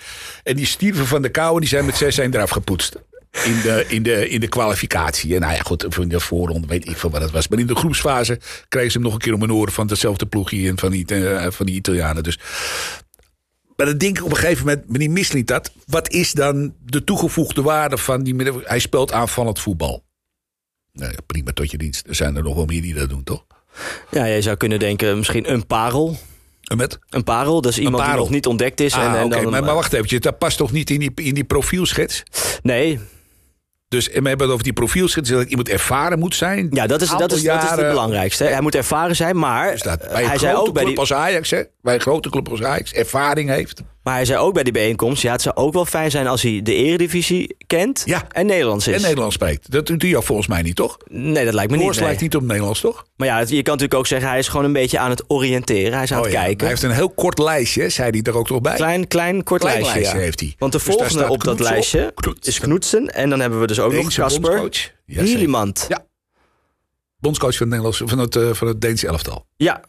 [0.43, 2.95] En die stierven van de kou en die zijn met 6-1 eraf gepoetst.
[3.45, 5.33] in de, in de, in de kwalificatie.
[5.35, 7.47] En nou ja, goed, in de voorronde weet ik veel wat het was.
[7.47, 8.39] Maar in de groepsfase
[8.69, 11.05] kregen ze hem nog een keer om een oren van hetzelfde ploegje en van die,
[11.05, 12.23] eh, van die Italianen.
[12.23, 12.39] Dus
[13.77, 15.71] maar dan denk ik op een gegeven moment, meneer Misling dat.
[15.85, 18.35] Wat is dan de toegevoegde waarde van die?
[18.63, 20.03] Hij speelt aanvallend voetbal.
[20.91, 22.07] Nou ja, prima tot je dienst.
[22.07, 23.45] Er zijn er nog wel meer die dat doen, toch?
[24.11, 26.17] Ja, je zou kunnen denken misschien een parel.
[26.63, 26.99] En Met?
[27.09, 28.93] Een parel, dat is iemand die nog niet ontdekt is.
[28.93, 31.33] Ah, en, en dan, maar, maar wacht even, dat past toch niet in die, in
[31.33, 32.23] die profielschets?
[32.61, 32.99] Nee,
[33.89, 36.67] Dus en we hebben het over die profielschets dat iemand ervaren moet zijn.
[36.71, 38.43] ja, dat is, dat is, dat is het belangrijkste.
[38.43, 40.87] Hij moet ervaren zijn, maar Dus dat bij een hij grote zei ook bij club
[40.87, 43.81] die, als Ajax, hè, bij een grote club als Ajax, ervaring heeft.
[44.07, 46.41] Maar hij zei ook bij die bijeenkomst, ja, het zou ook wel fijn zijn als
[46.41, 48.27] hij de eredivisie kent Ja.
[48.29, 48.95] en Nederlands is.
[48.95, 49.71] En Nederlands spreekt.
[49.71, 50.97] Dat doet hij jou volgens mij niet, toch?
[51.09, 51.91] Nee, dat lijkt me niet.
[51.91, 51.99] Nee.
[51.99, 53.05] lijkt niet op Nederlands, toch?
[53.15, 55.93] Maar ja, je kan natuurlijk ook zeggen, hij is gewoon een beetje aan het oriënteren.
[55.93, 56.59] Hij is aan Oh het ja, kijken.
[56.59, 58.75] Hij heeft een heel kort lijstje, zei hij er ook nog bij.
[58.75, 60.23] Klein, klein, kort Klein lijstje, lijstje ja.
[60.23, 60.55] heeft hij.
[60.57, 61.59] Want de Dus volgende op dat op.
[61.59, 63.07] lijstje is Knoetsen.
[63.13, 64.91] En dan hebben we dus ook nog Deense Kasper bondscoach.
[65.05, 65.87] Ja.
[65.87, 66.05] Ja.
[67.19, 69.45] Bondscoach van het, Nederlands, van het, eh, van het Deense elftal.
[69.55, 69.81] Ja,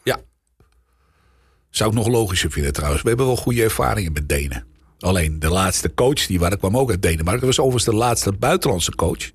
[1.69, 3.01] Zou ik nog logischer vinden trouwens.
[3.01, 4.65] We hebben wel goede ervaringen met Denen.
[4.99, 7.47] Alleen de laatste coach, die waar, kwam ook uit Denemarken.
[7.47, 9.31] Dat was overigens de laatste buitenlandse coach.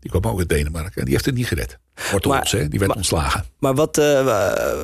[0.00, 0.96] Die kwam ook uit Denemarken.
[0.96, 1.78] En die heeft het niet gered.
[2.10, 2.58] Wortels, hè?
[2.68, 3.44] Die werd maar- ontslagen.
[3.58, 3.98] maar wat...
[3.98, 4.80] eh,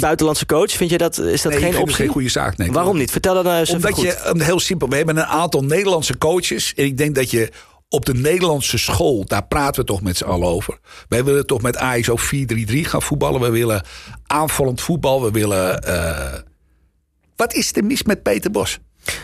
[0.00, 1.96] buitenlandse coach, vind je dat, is dat Nee, geen optie?
[1.96, 2.56] geen goede zaak.
[2.56, 3.10] Nee, Waarom niet?
[3.10, 4.02] Vertel dat nou eens Omdat goed.
[4.04, 6.74] je, eh, heel simpel, we hebben een aantal Nederlandse coaches.
[6.74, 7.50] En ik denk dat je
[7.92, 10.78] op de Nederlandse school, daar praten we toch met z'n allen over.
[11.08, 12.26] Wij willen toch met Ajax ook 4-3-3
[12.80, 13.40] gaan voetballen.
[13.40, 13.82] We willen
[14.26, 15.22] aanvallend voetbal.
[15.22, 15.82] We willen...
[15.82, 16.38] eh,
[17.36, 18.78] Wat is er mis met Peter Bos?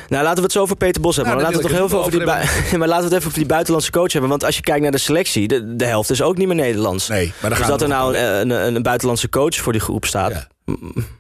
[0.09, 1.35] Nou, laten we het zo over Peter Bos hebben.
[1.35, 3.27] Nou, maar, daar laten we toch heel veel over die maar laten we het even
[3.27, 4.31] over die buitenlandse coach hebben.
[4.31, 7.09] Want als je kijkt naar de selectie, de, de helft is ook niet meer Nederlands.
[7.09, 10.31] Nee, maar dus dat er nou een, een, een buitenlandse coach voor die groep staat.
[10.33, 10.47] Ja.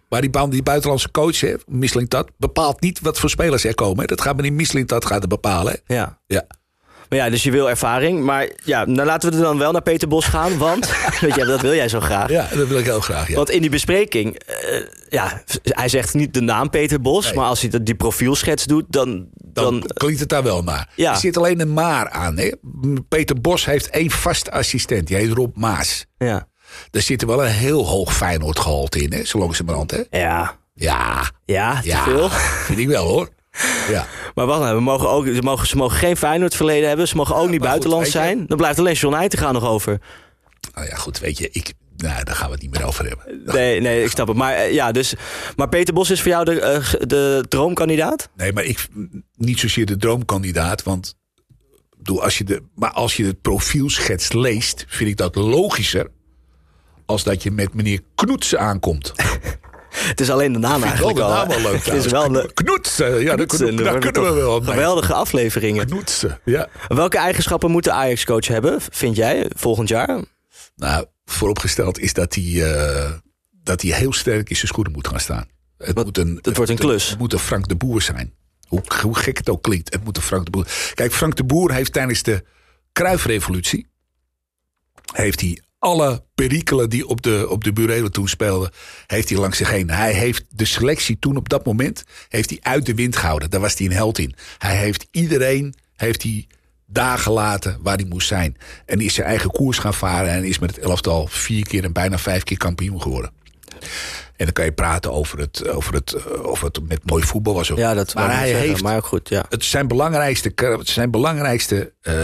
[0.08, 4.00] Maar die, die buitenlandse coach, hè, Mislintat, bepaalt niet wat voor spelers er komen.
[4.00, 4.06] hè.
[4.06, 5.80] Dat gaat meneer Mislintat gaat het bepalen.
[5.84, 5.94] hè.
[5.94, 6.18] Ja.
[6.26, 6.46] Ja.
[7.08, 8.24] Maar ja, dus je wil ervaring.
[8.24, 10.58] Maar ja, nou laten we er dan wel naar Peter Bos gaan.
[10.58, 12.28] Want, weet je, dat wil jij zo graag.
[12.30, 13.28] ja, dat wil ik heel graag.
[13.28, 13.34] Ja.
[13.34, 17.24] Want in die bespreking, eh, ja, hij zegt niet de naam Peter Bos.
[17.24, 17.34] Nee.
[17.34, 19.26] Maar als hij dat- die profielschets doet, dan...
[19.34, 20.88] Dan, dan klinkt het daar wel naar.
[20.94, 21.12] Ja.
[21.12, 22.36] Er zit alleen een maar aan.
[22.38, 22.50] Hè.
[23.08, 25.06] Peter Bos heeft één vast assistent.
[25.06, 26.04] Die heet Rob Maas.
[26.18, 26.48] ja.
[26.90, 29.90] Daar zit er wel een heel hoog Feyenoord gehalte in, hè, zo langzamerhand.
[29.90, 30.02] Hè?
[30.10, 30.56] Ja.
[30.74, 32.28] Ja, Ja, te ja, veel.
[32.30, 33.28] vind ik wel hoor.
[33.94, 34.06] Ja.
[34.34, 37.08] Maar wacht nou, we mogen ook, ze, mogen, ze mogen geen Feyenoord verleden hebben.
[37.08, 38.46] Ze mogen ook niet goed, je- zijn.
[38.46, 40.00] Dan blijft alleen John Heitinga nog over.
[40.74, 43.24] Nou ja, goed, weet je, ik, nou, daar gaan we het niet meer over hebben.
[43.56, 44.36] Nee, nee, ik snap het.
[44.36, 45.14] Maar, eh, ja, dus,
[45.56, 48.28] maar Peter Bos is voor jou de, eh, de droomkandidaat?
[48.36, 48.88] Nee, maar ik
[49.36, 51.16] niet zozeer de droomkandidaat, want
[51.96, 56.10] bedoel, als je de, maar als je het profielschets leest, vind ik dat logischer
[57.06, 59.12] als dat je met meneer Knoetsen aankomt.
[60.06, 61.30] Het is alleen de naam eigenlijk de al.
[61.30, 64.60] naam wel leuk Het is wel een Knoetsen, ja, daar kunnen, daar kunnen we wel
[64.60, 64.68] mee.
[64.70, 65.86] geweldige afleveringen.
[65.86, 66.68] Knoetsen, ja.
[66.88, 70.24] Welke eigenschappen moet de Ajax-coach hebben, vind jij, volgend jaar?
[70.76, 73.10] Nou, vooropgesteld is dat hij, eh,
[73.62, 75.46] dat hij heel sterk in zijn schoenen moet gaan staan.
[75.78, 77.08] Het, Wat- moet een, het wordt een klus.
[77.10, 78.34] Het moet een Frank de Boer zijn.
[78.68, 80.66] Hoe, hoe gek het ook klinkt, het moet een Frank de Boer.
[80.94, 82.44] Kijk, Frank de Boer heeft tijdens de
[82.92, 83.86] Kruifrevolutie...
[85.12, 88.70] heeft hij alle perikelen die op de, op de burelen toen speelden...
[89.06, 89.90] heeft hij langs zich heen.
[89.90, 93.50] Hij heeft de selectie toen op dat moment heeft hij uit de wind gehouden.
[93.50, 94.34] Daar was hij een held in.
[94.58, 96.46] Hij heeft iedereen heeft hij
[96.86, 98.56] daar gelaten waar hij moest zijn.
[98.86, 100.30] En is zijn eigen koers gaan varen...
[100.30, 103.30] en is met het elftal vier keer en bijna vijf keer kampioen geworden.
[104.36, 107.54] En dan kan je praten over het, over het, eh, of het met mooi voetbal
[107.54, 107.68] was.
[107.68, 109.44] Ja, dat maar hij zeggen, heeft Maar goed, ja.
[109.48, 112.14] het zijn belangrijkste, zijn belangrijkste eh,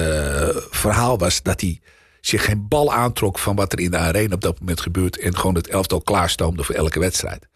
[0.70, 1.80] verhaal was dat hij
[2.26, 5.18] zich geen bal aantrok van wat er in de arena op dat moment gebeurt.
[5.18, 7.46] En gewoon het elftal klaarstoomde voor elke wedstrijd.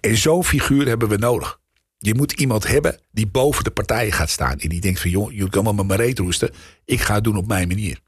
[0.00, 1.58] En zo'n figuur hebben we nodig.
[1.98, 4.58] Je moet iemand hebben die boven de partijen gaat staan.
[4.58, 6.50] En die denkt van, joh, jullie kan wel met mijn reet roesten.
[6.84, 7.98] Ik ga het doen op mijn manier.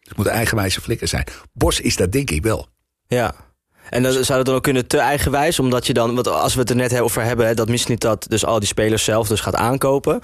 [0.00, 1.26] Het moet een eigenwijze flikker zijn.
[1.52, 2.68] Bos is dat denk ik wel.
[3.06, 3.34] Ja.
[3.90, 6.60] En dan zou het dan ook kunnen te eigenwijs, omdat je dan, want als we
[6.60, 9.54] het er net over hebben, dat misschien dat dus al die spelers zelf dus gaat
[9.54, 10.20] aankopen.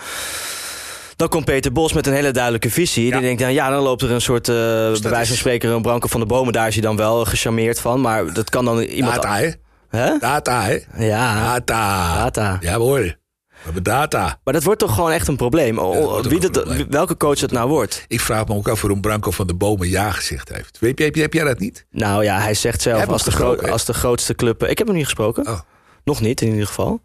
[1.23, 3.11] Dan komt Peter Bos met een hele duidelijke visie.
[3.11, 5.83] Die denkt dan, ja, dan loopt er een soort, eh bij wijze van spreken, een
[5.83, 6.53] Branko van de Bomen.
[6.53, 8.01] Daar is hij dan wel gecharmeerd van.
[8.01, 9.15] Maar dat kan dan iemand...
[9.15, 9.51] Data, hè?
[9.89, 10.19] Hè?
[10.19, 10.79] Data, hè?
[11.07, 12.15] Ja, Data.
[12.23, 12.57] Data.
[12.61, 12.99] Ja, hoor.
[13.01, 13.15] We
[13.63, 14.39] hebben data.
[14.45, 15.75] maar dat wordt toch gewoon echt een probleem.
[15.77, 16.87] Wie een dat, probleem.
[16.91, 18.05] welke coach het nou wordt.
[18.09, 20.79] Ik vraag me ook af waarom Branko van de Bomen ja gezegd heeft.
[20.79, 21.87] Weet heb, jij- heb jij dat niet?
[21.91, 24.65] Nou ja, hij zegt zelf als de, als de grootste club...
[24.65, 25.47] Ik heb hem niet gesproken.
[25.47, 25.61] Oh.
[26.05, 27.01] Nog niet, in ieder geval.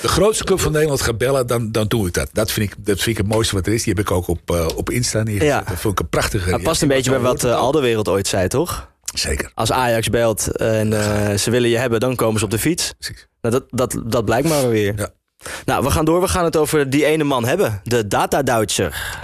[0.00, 2.28] De grootste club van Nederland gaat bellen, dan, dan doe ik dat.
[2.32, 3.82] Dat vind ik, dat vind ik het mooiste wat er is.
[3.82, 5.48] Die heb ik ook op, eh, op Insta neergezet.
[5.48, 5.62] Ja.
[5.68, 6.50] Dat vond ik een prachtige...
[6.52, 8.90] Het past een beetje bij wat uh, Alderwereld ooit zei, toch?
[9.14, 12.58] Zeker, Als Ajax belt en eh, ze willen je hebben, dan komen ze op de
[12.58, 12.94] fiets.
[12.98, 13.26] precies.
[13.40, 14.94] Nou, dat, dat, dat blijkt maar weer.
[14.96, 15.08] Ja.
[15.64, 16.20] Nou, we gaan door.
[16.20, 17.80] We gaan het over die ene man hebben.
[17.84, 19.18] De Data-Duitser.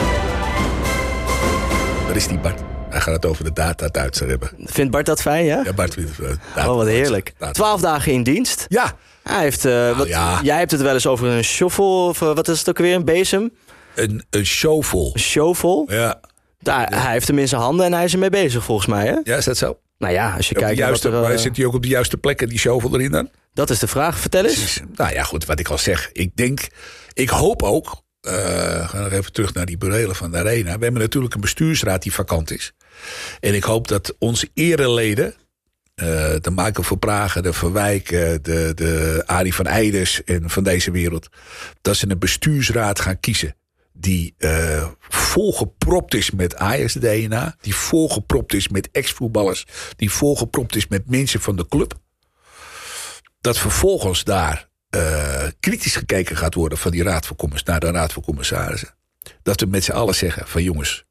[2.07, 2.67] Dat is die Bart.
[2.90, 4.51] Hij gaat het over de data Duitser hebben.
[4.64, 5.62] Vindt Bart dat fijn, ja?
[5.64, 6.27] Ja, Bart vindt het...
[6.27, 7.33] eh, data Oh, wat heerlijk.
[7.53, 8.66] Twaalf dagen in dienst.
[8.68, 10.40] Ja, Hij heeft, eh, wat, ja.
[10.42, 12.94] Jij hebt het wel eens over een shovel, of eh, wat is het ook weer,
[12.94, 13.51] een bezem?
[13.94, 15.11] een, een shovel.
[15.14, 15.87] Een shovel.
[15.90, 16.20] Ja.
[16.61, 19.16] Daar, hij heeft hem in zijn handen en hij is ermee bezig volgens mij, hè?
[19.24, 19.79] ja, is dat zo?
[19.98, 21.74] Nou ja, als je Op kijkt naar wat juiste, er, eh, maar zit hij ook
[21.74, 23.31] op de juiste plek en die shovel erin dan?
[23.55, 24.18] Dat is de vraag.
[24.18, 24.55] Vertel eens.
[24.55, 24.81] Precies.
[24.94, 26.11] Nou ja, goed, wat ik al zeg.
[26.12, 26.66] Ik denk,
[27.12, 28.03] ik hoop ook.
[28.20, 30.78] Eh ga nog even terug naar die burelen van de Arena.
[30.78, 32.72] We hebben natuurlijk een bestuursraad die vakant is.
[33.40, 35.35] En ik hoop dat onze ereleden.
[35.94, 36.07] eh,
[36.40, 40.62] de Michael van Pragen, de Van Wijk, eh, de, de Arie van Eijdes en van
[40.62, 41.28] deze wereld.
[41.81, 43.57] Dat ze een bestuursraad gaan kiezen.
[43.92, 47.57] Die eh, volgepropt is met Ajax-DNA.
[47.61, 49.66] Die volgepropt is met ex-voetballers.
[49.96, 51.94] Die volgepropt is met mensen van de club
[53.40, 57.90] dat vervolgens daar eh, kritisch gekeken gaat worden van die raad van commiss naar de
[57.90, 58.94] raad van commissarissen.
[59.42, 61.05] Dat we met z'n allen zeggen van jongens,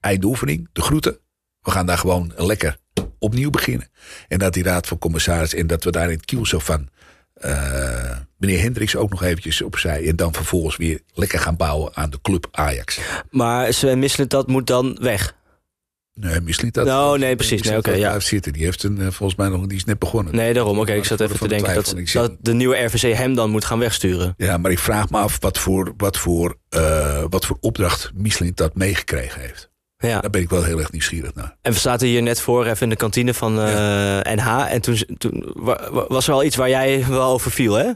[0.00, 1.18] eindoefening, de groeten.
[1.60, 2.76] We gaan daar gewoon lekker
[3.18, 3.88] opnieuw beginnen.
[4.28, 6.88] En dat die raad van commissarissen en dat we daar in het kiel zo van
[7.34, 10.08] eh, meneer Hendricks ook nog eventjes opzij.
[10.08, 13.00] En dan vervolgens weer lekker gaan bouwen aan de club Ajax.
[13.30, 15.34] Maar Sven Misselend, dat moet dan weg.
[16.14, 16.86] Nee, misliet dat.
[16.86, 17.62] Nou, nee, precies.
[17.62, 18.20] Nee, oké, ja.
[18.20, 18.52] Zitten.
[18.52, 20.36] Die heeft een, eh, volgens mij nog, die is net begonnen.
[20.36, 20.78] Nee, daarom.
[20.78, 23.78] Oké, ik zat even te denken dat, dat de nieuwe RVC hem dan moet gaan
[23.78, 24.34] wegsturen.
[24.36, 28.52] Ja, maar ik vraag me af wat voor, wat voor, eh, wat voor opdracht Michelin
[28.54, 29.72] dat meegekregen heeft.
[29.98, 30.20] Ja.
[30.20, 31.56] Daar ben ik wel heel erg nieuwsgierig naar.
[31.62, 34.66] En we zaten hier net voor even in de kantine van eh, NH.
[34.72, 37.90] En toen, toen wa- wa- was er al iets waar jij wel over viel, hè?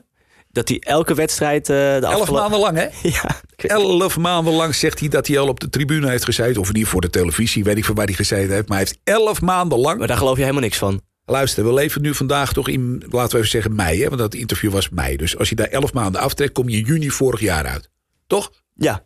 [0.51, 1.69] Dat hij elke wedstrijd...
[1.69, 2.87] eh de Elf afgelopen- maanden lang, hè?
[3.23, 6.61] Ja, Elf maanden lang zegt hij dat hij al op de tribune heeft gezeten.
[6.61, 8.69] Of niet voor de televisie, weet ik van waar hij gezeten heeft.
[8.69, 9.99] Maar hij heeft elf maanden lang...
[9.99, 11.01] maar daar geloof je helemaal niks van.
[11.25, 14.01] Luister, we leven nu vandaag toch in, laten we even zeggen mei.
[14.03, 14.07] Hè?
[14.09, 15.17] Want dat interview was mei.
[15.17, 17.91] Dus als je daar elf maanden aftrekt, kom je in juni vorig jaar uit.
[18.27, 18.53] Toch?
[18.75, 19.05] Ja.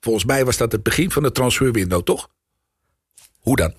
[0.00, 2.28] Volgens mij was dat het begin van de transferwindow, toch?
[3.40, 3.74] Hoe dan?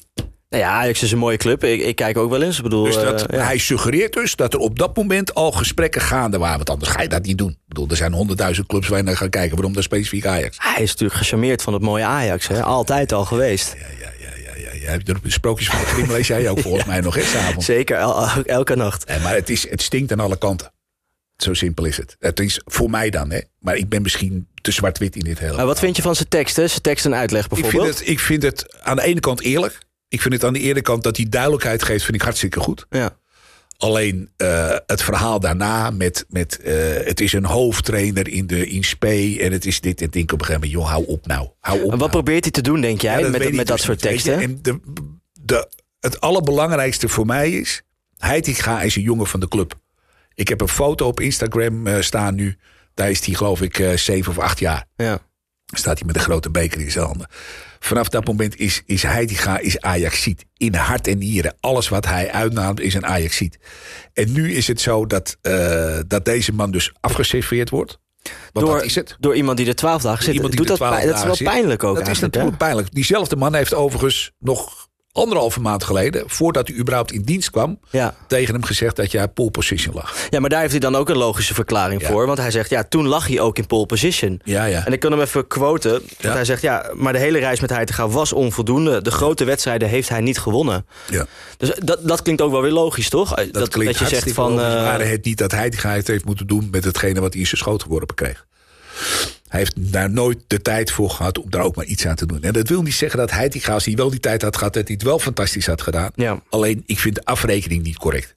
[0.50, 1.64] Nou ja, Ajax is een mooie club.
[1.64, 2.58] Ik, ik kijk ook wel eens.
[2.58, 3.46] Ik bedoel, Dus dat, eh, ja.
[3.46, 6.56] hij suggereert dus dat er op dat moment al gesprekken gaande waren.
[6.58, 7.50] Want anders ga je dat niet doen.
[7.50, 9.56] Ik bedoel, er zijn honderdduizend clubs waar je naar gaat kijken.
[9.56, 10.58] Waarom dan specifiek Ajax?
[10.60, 12.48] Hij is natuurlijk gecharmeerd van het mooie Ajax.
[12.48, 12.64] Hè?
[12.64, 13.76] Altijd al geweest.
[13.80, 14.92] Ja, ja, ja, ja, ja.
[14.94, 14.98] ja.
[15.22, 17.64] De sprookjes van de Grim lees jij ook volgens mij nog eens avond.
[17.64, 19.08] Zeker, el- elke nacht.
[19.08, 20.72] Nee, maar het, is, het stinkt aan alle kanten.
[21.38, 22.16] Zo simpel is het.
[22.20, 23.40] Het is voor mij dan, hè.
[23.60, 26.28] Maar ik ben misschien te zwart-wit in dit hele Maar wat vind je van zijn
[26.28, 26.70] teksten?
[26.70, 27.84] Zijn tekst en uitleg ik bijvoorbeeld?
[27.86, 29.78] vind, het, ik vind het aan de ene kant eerlijk.
[30.10, 32.86] Ik vind het aan de ene kant dat hij duidelijkheid geeft, vind ik hartstikke goed.
[32.90, 33.18] Ja.
[33.78, 38.84] Alleen eh, het verhaal daarna met, met eh, het is een hoofdtrainer in de in
[38.84, 41.50] spe en het is dit en denk op een gegeven moment, joh, hou op nou.
[41.60, 42.10] Hou op En wat nou.
[42.12, 44.40] probeert hij te doen, denk jij, Ja, dat met, met dat dus soort niet, teksten?
[44.40, 44.80] En de,
[45.42, 47.82] de, het allerbelangrijkste voor mij is,
[48.18, 49.74] Heitinga is een jongen van de club.
[50.34, 52.58] Ik heb een foto op Instagram eh, staan nu.
[52.94, 54.86] Daar is hij geloof ik zeven of acht jaar.
[54.96, 55.20] Ja.
[55.66, 57.28] Staat hij met een grote beker in zijn handen.
[57.80, 60.46] Vanaf dat moment is, is Heitinga is Ajaxiet.
[60.58, 61.56] In hart en nieren.
[61.60, 63.60] Alles wat hij uitnaamt is een Ajaxiet.
[64.14, 68.00] En nu is het zo dat, eh, dat deze man dus afgeserveerd wordt.
[68.52, 69.16] Want Door, is het.
[69.20, 70.42] door iemand die er twaalf dagen zit.
[70.42, 72.94] Doet dat, 12 pijn- dat is wel pijnlijk ook Dat is natuurlijk pijnlijk.
[72.94, 74.87] Diezelfde man heeft overigens nog
[75.18, 76.24] anderhalve maand geleden...
[76.26, 77.80] voordat hij überhaupt in dienst kwam...
[77.90, 78.16] Ja.
[78.28, 80.16] tegen hem gezegd dat jij pole position lag.
[80.30, 82.08] ja, maar daar heeft hij dan ook een logische verklaring Ja.
[82.08, 82.26] voor.
[82.26, 84.42] Want hij zegt, ja, toen lag hij ook in pole position.
[84.44, 84.86] Ja, ja.
[84.86, 85.92] En ik kan hem even quoten.
[85.92, 86.32] Want Ja.
[86.34, 89.02] hij zegt, ja, maar de hele reis met Heitinga was onvoldoende.
[89.02, 90.86] De grote wedstrijden heeft hij niet gewonnen.
[91.10, 91.26] ja.
[91.58, 93.34] Dus dat, dat klinkt ook wel weer logisch, toch?
[93.34, 94.60] Dat, Dat, klinkt dat je zegt van...
[94.62, 96.68] eh, het niet dat hij het heeft moeten doen...
[96.72, 98.46] met hetgene wat hij in zijn schoot geworpen kreeg.
[99.48, 102.26] Hij heeft daar nooit de tijd voor gehad om daar ook maar iets aan te
[102.26, 102.42] doen.
[102.42, 104.74] En dat wil niet zeggen dat hij, als hij wel die tijd had gehad...
[104.74, 106.12] dat hij het wel fantastisch had gedaan.
[106.16, 106.42] Ja.
[106.50, 108.36] Alleen, ik vind de afrekening niet correct.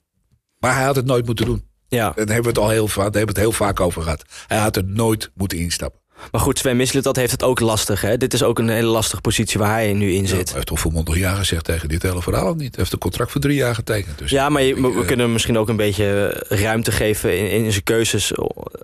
[0.59, 1.63] Maar hij had het nooit moeten doen.
[1.87, 2.03] ja.
[2.09, 4.23] Daar hebben we het al heel, va- daar hebben we het heel vaak over gehad.
[4.47, 6.00] Hij had er nooit moeten instappen.
[6.31, 8.01] Maar goed, Sven Mislet, dat heeft het ook lastig.
[8.01, 8.17] Hè?
[8.17, 10.53] Dit is ook een hele lastige positie waar hij nu in Hij zit.
[10.53, 12.69] heeft toch volmondig ja gezegd tegen dit hele verhaal of niet?
[12.69, 14.17] Hij heeft een contract voor drie jaar getekend.
[14.17, 17.37] Dus Ja, maar je- ik, we eh, kunnen hem misschien ook een beetje ruimte geven
[17.51, 18.33] in, in zijn keuzes.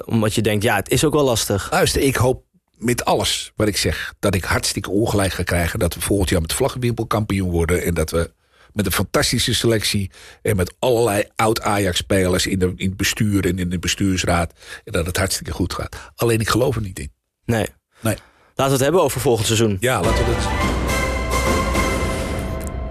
[0.05, 1.71] Omdat je denkt, ja, het is ook wel lastig.
[1.71, 2.43] Luister, ik hoop
[2.77, 4.13] met alles wat ik zeg...
[4.19, 5.79] dat ik hartstikke ongelijk ga krijgen...
[5.79, 7.83] dat we volgend jaar met vlaggenwimpel kampioen worden...
[7.83, 8.31] en dat we
[8.73, 10.11] met een fantastische selectie...
[10.41, 14.53] en met allerlei oud-Ajax-spelers in, de, in het bestuur en in de bestuursraad...
[14.83, 15.95] en dat het hartstikke goed gaat.
[16.15, 17.11] Alleen ik geloof er niet in.
[17.47, 17.67] Nee.
[17.99, 18.15] Nee.
[18.55, 19.77] Laten we het hebben over volgend seizoen.
[19.79, 20.47] Ja, laten we dat...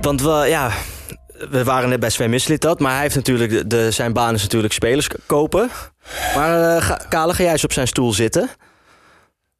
[0.01, 0.71] Want we, ja,
[1.51, 2.81] we waren net bij Sven Mislit dat.
[2.81, 5.71] Maar hij heeft natuurlijk, de, de- zijn baan is natuurlijk spelers kopen.
[6.35, 8.49] Maar ga, Kale, ga jij eens op zijn stoel zitten?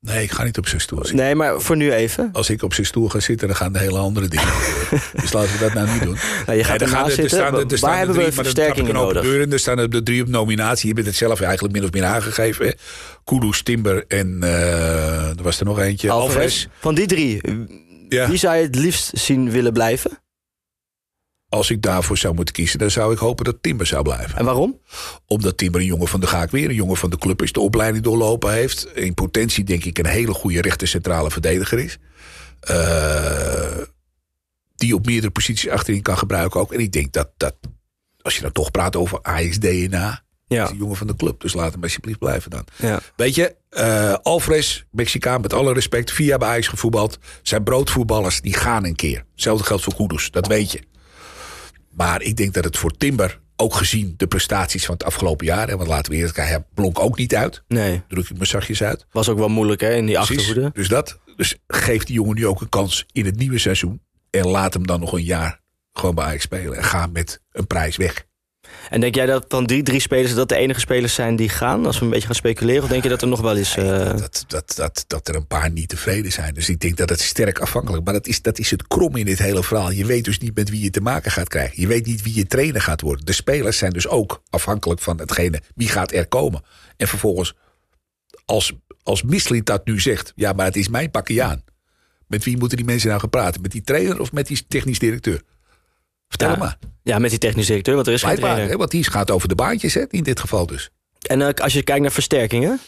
[0.07, 1.17] Nee, ik ga niet op zijn stoel zitten.
[1.17, 2.29] Nee, maar voor nu even.
[2.33, 4.49] Als ik op zijn stoel ga zitten, dan gaan de hele andere dingen
[5.23, 6.17] dus laten we dat nou niet doen.
[6.47, 7.29] Nou, je gaat Nee, gaan zitten.
[7.31, 9.23] staan Waar staan hebben we drie, open nodig?
[9.23, 9.53] deur in.
[9.53, 10.89] Er staan er de drie op nominatie.
[10.89, 12.67] Je bent het zelf eigenlijk min of meer aangegeven.
[12.67, 12.73] hè.
[13.25, 16.11] Kudus, Timber en eh, er was er nog eentje.
[16.11, 16.67] Alvarez.
[16.79, 17.41] Van die drie,
[18.09, 18.29] Ja.
[18.29, 20.19] Wie zou je het liefst zien willen blijven?
[21.49, 24.39] Als ik daarvoor zou moeten kiezen, dan zou ik hopen dat Timber zou blijven.
[24.39, 24.81] En waarom?
[25.27, 27.61] Omdat Timber een jongen van de Gaak weer, een jongen van de club is, de
[27.61, 28.87] opleiding doorlopen heeft.
[28.95, 31.99] In potentie denk ik een hele goede rechter centrale verdediger is.
[32.61, 33.79] Eh,
[34.77, 36.73] die op meerdere posities achterin kan gebruiken ook.
[36.73, 37.55] En ik denk dat, dat
[38.23, 40.65] als je dan toch praat over Ajax DNA, Ja.
[40.65, 41.41] is een jongen van de club.
[41.41, 42.65] Dus laat hem alsjeblieft blijven dan.
[42.77, 43.01] ja.
[43.17, 47.19] Weet je, eh Alvarez, Mexicaan, met alle respect, via bij Ajax gevoetbald.
[47.43, 49.25] Zijn broodvoetballers, die gaan een keer.
[49.33, 50.81] Hetzelfde geldt voor Kudus, dat weet je.
[51.97, 55.69] Maar ik denk dat het voor Timber, ook gezien de prestaties van het afgelopen jaar...
[55.69, 57.63] en want laten we eerlijk hij blonk ook niet uit.
[57.69, 59.07] Nee, Druk ik me zachtjes uit.
[59.11, 60.39] was ook wel moeilijk hè, in die Precies.
[60.39, 60.71] achterhoede.
[60.75, 61.19] Dus dat.
[61.37, 64.01] Dus geef die jongen nu ook een kans in het nieuwe seizoen.
[64.31, 65.61] En laat hem dan nog een jaar
[65.93, 66.77] gewoon bij Ajax spelen.
[66.77, 68.27] En ga met een prijs weg.
[68.89, 71.87] En denk jij dat van die drie spelers dat de enige spelers zijn die gaan?
[71.87, 72.83] Als we een beetje gaan speculeren.
[72.83, 73.77] Of denk je dat er nog wel eens...
[73.77, 76.55] eh, dat, dat, dat, dat er een paar niet tevreden zijn.
[76.55, 79.25] Dus ik denk dat het sterk afhankelijk Maar dat is, dat is het krom in
[79.25, 79.91] dit hele verhaal.
[79.91, 81.81] Je weet dus niet met wie je te maken gaat krijgen.
[81.81, 83.25] Je weet niet wie je trainer gaat worden.
[83.25, 86.63] De spelers zijn dus ook afhankelijk van hetgene wie gaat er komen.
[86.97, 87.55] En vervolgens,
[88.45, 88.73] als,
[89.03, 89.23] als
[89.63, 90.33] dat nu zegt...
[90.37, 91.65] ja, maar het is mijn pakje aan.
[92.27, 93.61] Met wie moeten die mensen nou gaan praten?
[93.61, 95.43] Met die trainer of met die technisch directeur?
[96.29, 96.57] Vertel Ja.
[96.57, 96.79] maar.
[97.03, 98.73] ja, met die technisch directeur, want er is geen Blijkbaar, trainer.
[98.75, 100.91] hè, want die gaat over de baantjes, hè, in dit geval dus.
[101.27, 102.81] En eh, als je kijkt naar versterkingen...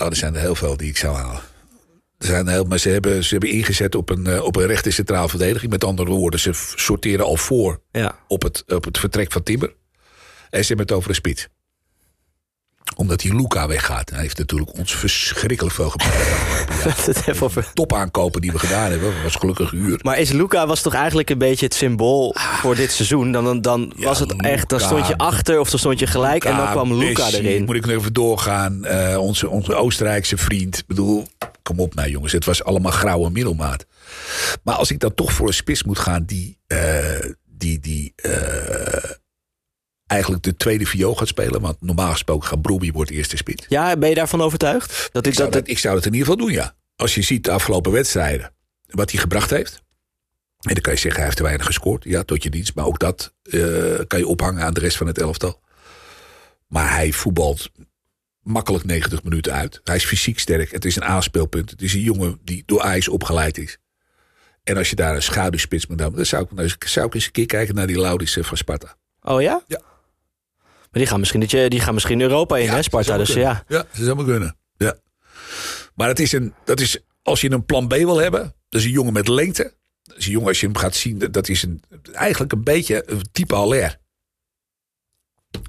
[0.00, 1.40] Oh, er zijn er heel veel die ik zou halen.
[2.18, 4.92] Er zijn heel, maar ze hebben, ze hebben ingezet op een, eh, op een rechter
[4.92, 5.70] centraal verdediging.
[5.70, 8.18] Met andere woorden, ze sorteren al voor Ja.
[8.28, 9.74] op het, op het vertrek van Timber.
[10.50, 11.48] En ze hebben het over een spits.
[13.00, 14.10] Omdat die Luca weggaat.
[14.10, 17.42] Hij heeft natuurlijk ons verschrikkelijk veel gebracht.
[17.42, 17.70] over.
[17.74, 19.14] Top aankopen die we gedaan hebben.
[19.14, 19.98] Dat was gelukkig uur.
[20.02, 23.32] Maar is Luca was toch eigenlijk een beetje het symbool voor dit seizoen?
[23.32, 26.06] Dan, dan, dan Ja, was het echt, dan stond je achter of dan stond je
[26.06, 27.64] gelijk en dan kwam Luca Messi, erin.
[27.64, 28.84] Moet ik nog even doorgaan.
[28.84, 30.78] Eh, onze, onze Oostenrijkse vriend.
[30.78, 31.26] Ik bedoel,
[31.62, 32.32] kom op nou jongens.
[32.32, 33.86] Het was allemaal grauwe middelmaat.
[34.62, 36.78] Maar als ik dan toch voor een spits moet gaan die, eh,
[37.44, 39.10] die, die eh,
[40.10, 41.60] eigenlijk de tweede viool gaat spelen.
[41.60, 43.66] Want normaal gesproken gaat Brobbey wordt eerste spits.
[43.68, 45.08] Ja, ben je daarvan overtuigd?
[45.12, 46.74] Dat Ik ik zou dat, dat, ik zou het in ieder geval doen, ja.
[46.96, 48.52] Als je ziet de afgelopen wedstrijden,
[48.86, 49.82] wat hij gebracht heeft.
[50.60, 52.04] En dan kan je zeggen, hij heeft te weinig gescoord.
[52.04, 52.74] Ja, tot je dienst.
[52.74, 53.60] Maar ook dat eh,
[54.06, 55.60] kan je ophangen aan de rest van het elftal.
[56.66, 57.70] Maar hij voetbalt
[58.42, 59.80] makkelijk 90 minuten uit.
[59.84, 60.70] Hij is fysiek sterk.
[60.70, 61.70] Het is een aanspeelpunt.
[61.70, 63.78] Het is een jongen die door ijs opgeleid is.
[64.62, 66.16] En als je daar een schaduwspits moet hebben...
[66.16, 68.56] dan zou ik, dan zou ik eens een keer kijken naar die Laudis eh, van
[68.56, 68.96] Sparta.
[69.22, 69.62] Oh ja?
[69.66, 69.80] Ja.
[70.90, 73.16] Maar die gaan misschien, die gaan misschien Europa in, hè, Sparta.
[73.16, 73.48] Dus kunnen.
[73.48, 73.64] ja.
[73.68, 74.56] Ja, ze zou maar kunnen.
[74.76, 74.96] Ja.
[75.94, 78.86] Maar het is een, dat is, als je een plan B wil hebben, dat is
[78.86, 79.74] een jongen met lengte.
[80.02, 82.64] Dat is een jongen, als je hem gaat zien, dat- dat is een, eigenlijk een
[82.64, 83.98] beetje een type Haller.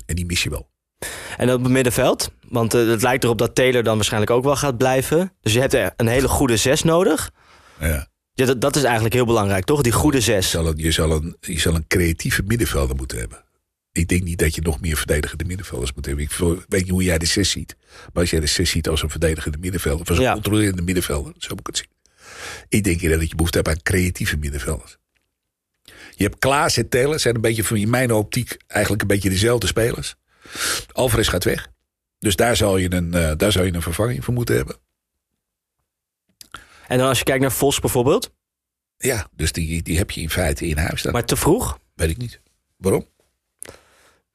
[0.05, 0.69] En die mis je wel.
[1.37, 2.31] En op het middenveld.
[2.49, 5.33] Want eh, het lijkt erop dat Taylor dan waarschijnlijk ook wel gaat blijven.
[5.41, 7.31] Dus je hebt er een hele goede zes nodig.
[7.79, 8.09] Ja.
[8.33, 9.81] Ja, dat, dat is eigenlijk heel belangrijk, toch?
[9.81, 10.49] Die goede Je, zes.
[10.49, 13.43] zal een, je, zal een, je zal een creatieve middenvelder moeten hebben.
[13.91, 16.23] Ik denk niet dat je nog meer verdedigende middenvelders moet hebben.
[16.23, 16.31] Ik
[16.67, 17.75] weet niet hoe jij de zes ziet.
[18.13, 20.01] Maar als jij de zes ziet als een verdedigende middenvelder...
[20.01, 20.33] of als een Ja.
[20.33, 21.89] controlerende middenvelder, zo moet ik het zien.
[22.69, 24.97] Ik denk dat je behoefte hebt aan creatieve middenvelders.
[26.15, 29.29] Je hebt Klaas en Taylor, zijn een beetje van in mijn optiek eigenlijk een beetje
[29.29, 30.15] dezelfde spelers.
[30.91, 31.67] Alvarez gaat weg.
[32.19, 34.75] Dus daar zal je een, eh, daar zou je een vervanging voor moeten hebben.
[36.87, 38.31] En dan als je kijkt naar Vos bijvoorbeeld.
[38.97, 41.03] Ja, dus die, die heb je in feite in huis.
[41.03, 41.79] Maar te vroeg?
[41.95, 42.41] Weet ik niet.
[42.77, 43.07] Waarom?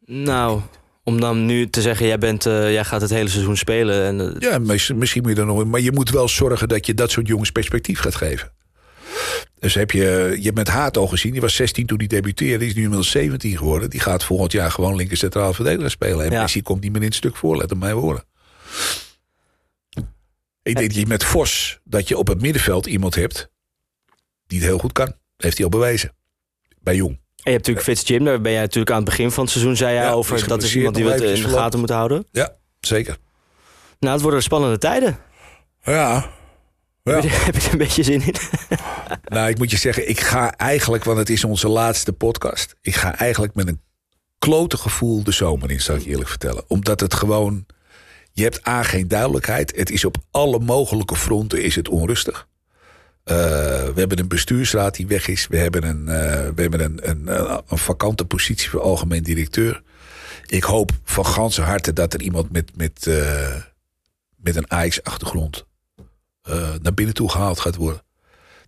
[0.06, 0.60] Nou,
[1.04, 4.04] om dan nu te zeggen, jij, bent, eh, jij gaat het hele seizoen spelen.
[4.04, 5.64] En, eh, Ja, mis- misschien moet je er nog.
[5.64, 8.54] Maar je moet wel zorgen dat je dat soort jongens perspectief gaat geven.
[9.58, 12.58] Dus heb je, je hebt met Haat al gezien, die was 16 toen hij debuteerde,
[12.58, 13.90] die is nu inmiddels 17 geworden.
[13.90, 16.24] Die gaat volgend jaar gewoon linker centraal verdediger spelen.
[16.26, 16.40] En Ja.
[16.42, 18.24] Messi komt niet meer in het stuk voor, let hem mij horen.
[20.62, 23.50] Ik denk dat je met Vos, dat je op het middenveld iemand hebt
[24.46, 25.14] die het heel goed kan.
[25.36, 26.12] heeft hij al bewezen.
[26.80, 27.20] Bij Jong.
[27.46, 29.52] En je hebt natuurlijk Fitz Jim, daar ben jij natuurlijk aan het begin van het
[29.52, 30.36] seizoen zei jij Ja, over.
[30.36, 32.26] is Dat is iemand die we het in de gaten moeten houden.
[32.30, 33.16] Ja, zeker.
[33.98, 35.18] Nou, het worden spannende tijden.
[35.84, 36.30] Ja.
[37.02, 37.12] Ja.
[37.12, 38.34] Heb, je, heb je er een beetje zin in?
[39.24, 42.76] Nou, ik moet je zeggen, ik ga eigenlijk, want het is onze laatste podcast.
[42.82, 43.80] Ik ga eigenlijk met een
[44.38, 46.64] klote gevoel de zomer in, zal ik je eerlijk vertellen.
[46.66, 47.66] Omdat het gewoon,
[48.32, 49.76] je hebt A, geen duidelijkheid.
[49.76, 52.48] Het is op alle mogelijke fronten is het onrustig.
[53.26, 55.46] Eh, we hebben een bestuursraad die weg is.
[55.46, 59.82] We hebben een, eh, we hebben een, een, eh, een vakante positie voor algemeen directeur.
[60.46, 63.10] Ik hoop van ganse harte dat er iemand met, met,
[64.36, 65.64] met een AX-achtergrond
[66.42, 68.02] eh, naar binnen toe gehaald gaat worden.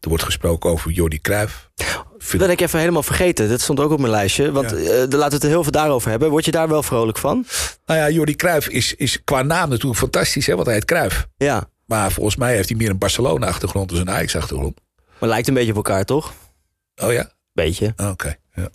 [0.00, 1.70] Er wordt gesproken over Jordi Cruijff.
[2.18, 3.48] Vind- Dat heb ik even helemaal vergeten.
[3.48, 4.52] Dat stond ook op mijn lijstje.
[4.52, 4.76] Want Ja.
[4.76, 6.30] daar laten we het er heel veel daarover hebben.
[6.30, 7.46] Word je daar wel vrolijk van?
[7.86, 11.26] Nou ja, Jordi Cruijff is, is qua naam natuurlijk fantastisch, hè, want hij heet Cruijff.
[11.36, 11.68] Ja.
[11.88, 14.80] Maar volgens mij heeft hij meer een Barcelona-achtergrond dan een Ajax-achtergrond.
[15.18, 16.32] Maar lijkt een beetje op elkaar, toch?
[17.02, 17.30] Oh ja?
[17.52, 17.92] Beetje.
[17.96, 18.36] Oké.
[18.54, 18.70] Ja.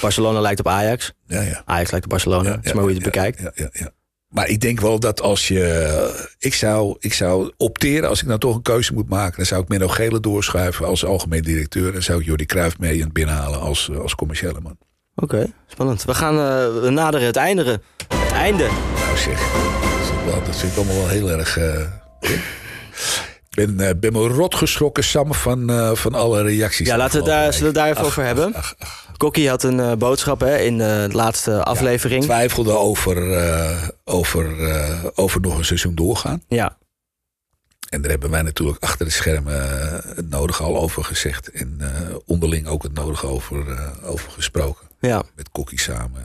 [0.00, 1.12] Barcelona lijkt op Ajax.
[1.26, 1.62] Ja, ja.
[1.64, 2.50] Ajax lijkt op Barcelona.
[2.50, 3.40] dat is maar hoe je het ja, bekijkt.
[3.40, 3.90] Ja, ja, ja.
[4.28, 6.36] Maar ik denk wel dat als je.
[6.38, 9.36] Ik zou, ik zou opteren, als ik nou toch een keuze moet maken.
[9.36, 11.94] dan zou ik Menno Gele doorschuiven als algemeen directeur.
[11.94, 14.78] en zou ik Jordi Cruijff mee aan binnenhalen als, als commerciële man.
[15.14, 16.04] Oké, spannend.
[16.04, 17.80] We gaan uh, we naderen het einde.
[18.08, 18.68] Het einde.
[18.94, 21.58] Nou zeg, dat vind ik, wel, dat vind ik allemaal wel heel erg.
[21.58, 21.80] Uh,
[22.20, 22.40] ik
[23.50, 26.86] ben, uh, ben me rot geschrokken, Sam, van, uh, van alle reacties.
[26.86, 28.54] Ja, laten we daar, zullen we daar even ach, over hebben.
[28.54, 32.20] Ach, ach, Kokkie had een uh, boodschap hè, in de laatste aflevering.
[32.20, 33.16] Ja, twijfelde over,
[34.04, 34.46] over,
[35.14, 36.42] over nog een seizoen doorgaan.
[36.48, 36.76] Ja.
[37.88, 39.62] En daar hebben wij natuurlijk achter de schermen
[40.14, 41.50] het nodige al over gezegd.
[41.50, 41.80] En
[42.26, 44.88] onderling ook het nodige over, over gesproken.
[45.00, 45.22] Ja.
[45.34, 46.22] Met Kokkie samen.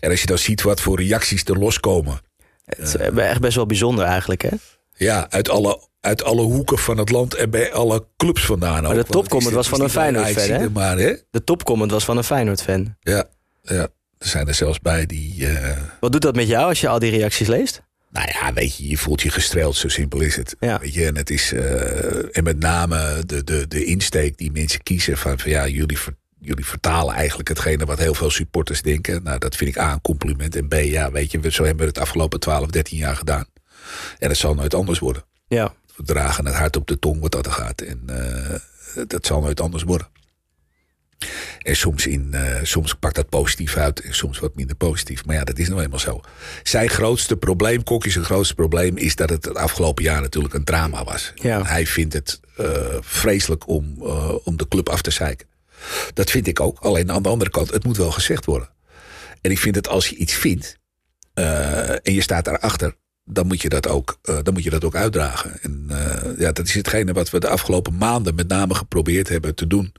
[0.00, 2.20] En als je dan ziet wat voor reacties er loskomen.
[2.66, 4.50] Het is echt best wel bijzonder eigenlijk, hè?
[4.94, 8.82] Ja, uit alle, uit alle hoeken van het land en bij alle clubs vandaan.
[8.82, 10.70] Maar de topcomment was van een Feyenoord-fan, hè?
[10.70, 11.14] Maar, hè?
[11.30, 12.96] De topcomment was van een Feyenoord-fan.
[13.00, 13.24] Ja,
[13.62, 15.36] ja, er zijn er zelfs bij die...
[15.36, 15.70] Uh...
[16.00, 17.82] Wat doet dat met jou als je al die reacties leest?
[18.10, 20.56] Nou ja, weet je, je voelt je gestreeld, zo simpel is het.
[20.60, 20.78] Ja.
[20.78, 21.52] Weet je, en het is...
[21.52, 25.38] Uh, en met name de, de, de insteek die mensen kiezen van...
[25.38, 29.22] van ja, jullie, ver, jullie vertalen eigenlijk hetgene wat heel veel supporters denken.
[29.22, 30.56] Nou, dat vind ik A, een compliment.
[30.56, 33.46] En B, ja, weet je, zo hebben we het afgelopen 12, 13 jaar gedaan.
[34.18, 35.24] En het zal nooit anders worden.
[35.48, 35.74] Ja.
[35.96, 37.80] We dragen het hart op de tong wat dat er gaat.
[37.80, 40.08] En uh, dat zal nooit anders worden.
[41.58, 45.24] En soms, in, uh, soms pakt dat positief uit en soms wat minder positief.
[45.24, 46.20] Maar ja, dat is nou eenmaal zo.
[46.62, 48.96] Zijn grootste probleem, Kokkie zijn grootste probleem...
[48.96, 51.32] is dat het het afgelopen jaar natuurlijk een drama was.
[51.34, 51.62] Ja.
[51.62, 52.66] Hij vindt het uh,
[53.00, 54.02] vreselijk om,
[54.44, 55.46] om de club af te zeiken.
[56.14, 56.78] Dat vind ik ook.
[56.78, 58.68] Alleen aan de andere kant, het moet wel gezegd worden.
[59.40, 60.78] En ik vind dat als je iets vindt...
[61.34, 62.94] en je staat daarachter
[63.26, 65.58] dan moet je dat ook, uh, dan moet je dat ook uitdragen.
[65.62, 69.54] En uh, ja, dat is hetgene wat we de afgelopen maanden met name geprobeerd hebben
[69.54, 69.92] te doen.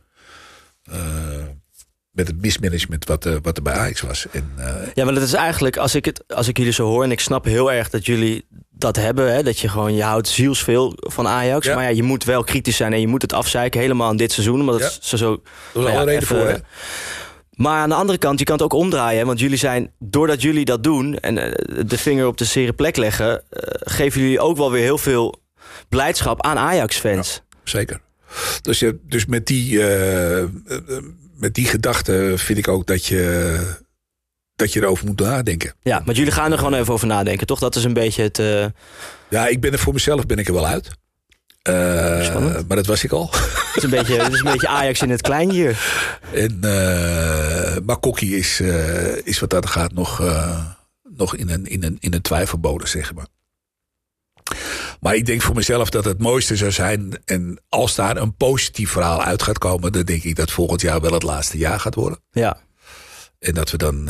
[2.11, 4.27] Met het mismanagement wat, wat er bij Ajax was.
[4.31, 4.51] En,
[4.93, 7.03] ja, maar dat is eigenlijk, als ik, het, als ik jullie zo hoor...
[7.03, 9.33] en ik snap heel erg dat jullie dat hebben...
[9.33, 11.65] Hè, dat je gewoon, je houdt zielsveel van Ajax...
[11.65, 11.75] Ja.
[11.75, 13.79] maar ja, je moet wel kritisch zijn en je moet het afzeiken...
[13.79, 15.17] helemaal in dit seizoen, omdat het zo...
[15.17, 15.41] zo
[15.73, 16.55] Dat is alle reden voor, hè?
[17.57, 19.25] Maar aan de andere kant, je kan het ook omdraaien.
[19.25, 21.53] Want jullie zijn, doordat jullie dat doen en uh,
[21.85, 25.41] de vinger op de zere plek leggen, uh, geven jullie ook wel weer heel veel
[25.89, 27.41] blijdschap aan Ajax-fans.
[27.49, 28.01] Ja, zeker.
[28.61, 30.43] Dus, uh, dus met die, eh,
[31.35, 33.59] met die gedachte vind ik ook dat je,
[34.57, 35.73] dat je erover moet nadenken.
[35.81, 37.59] Ja, maar jullie gaan er gewoon even over nadenken, toch?
[37.59, 38.39] Dat is een beetje het.
[38.39, 38.65] eh,
[39.29, 40.89] Ja, ik ben er voor mezelf ben ik er wel uit.
[42.25, 42.67] Spannend.
[42.67, 43.29] maar dat was ik al.
[43.31, 45.79] Het is een beetje, het is een beetje Ajax in het klein hier.
[46.33, 48.59] En, uh, maar Kokkie is,
[49.23, 50.21] is wat dat gaat nog,
[51.15, 53.27] nog in, een, in, een, in een twijfelbodem, zeg maar.
[54.99, 57.21] Maar ik denk voor mezelf dat het mooiste zou zijn.
[57.25, 61.01] En als daar een positief verhaal uit gaat komen, dan denk ik dat volgend jaar
[61.01, 62.19] wel het laatste jaar gaat worden.
[62.31, 62.57] Ja.
[63.39, 64.05] En dat we dan,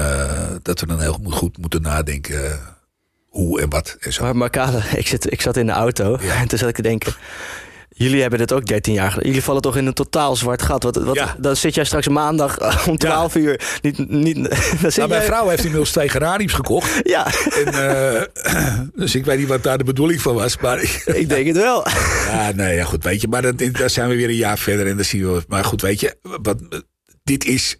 [0.61, 2.59] dat we dan heel goed moeten nadenken
[3.37, 4.23] hoe en wat en zo.
[4.23, 6.35] Maar, maar Kade, ik, zit, ik zat in de auto Ja.
[6.41, 7.15] en toen zat ik te denken...
[7.89, 9.27] Jullie hebben dit ook 13 jaar geleden.
[9.27, 10.83] Jullie vallen toch in een totaal zwart gat.
[10.83, 11.35] Wat, wat, Ja.
[11.39, 13.79] Dan zit jij straks maandag om 12 uur.
[13.81, 14.35] Niet, niet,
[14.95, 16.99] Nou, mijn vrouw heeft inmiddels twee geraniums gekocht.
[17.03, 17.27] Ja,
[17.65, 18.21] En, eh,
[19.01, 20.57] dus ik weet niet wat daar de bedoeling van was.
[20.57, 21.87] Maar ik denk het wel.
[22.27, 23.27] Ja, nee, ja, goed, weet je.
[23.27, 25.43] Maar dan, dan zijn we weer een jaar verder en dan zien we.
[25.47, 26.57] Maar goed, weet je, wat,
[27.23, 27.77] dit is.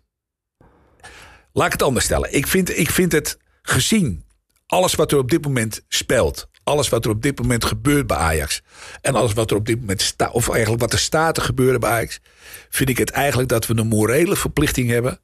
[1.58, 2.34] Laat ik het anders stellen.
[2.34, 4.24] Ik vind, ik vind het gezien
[4.65, 6.48] alles wat er op dit moment speelt.
[6.63, 8.62] Alles wat er op dit moment gebeurt bij Ajax.
[9.02, 10.32] En alles wat er op dit moment staat.
[10.32, 12.20] Of eigenlijk wat er staat te gebeuren bij Ajax.
[12.70, 15.20] Vind ik het eigenlijk dat we een morele verplichting hebben.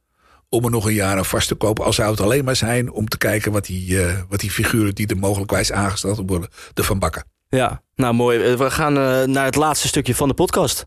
[0.49, 1.85] Om er nog een jaar aan vast te kopen.
[1.85, 4.95] Al zou het alleen maar zijn om te kijken wat die, eh, wat die figuren
[4.95, 6.49] die er mogelijkwijs aangesteld worden.
[6.73, 7.25] ervan bakken.
[7.49, 8.55] Ja, nou mooi.
[8.55, 10.85] We gaan eh, naar het laatste stukje van de podcast.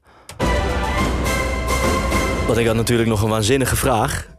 [2.46, 4.34] Want ik had natuurlijk nog een waanzinnige vraag.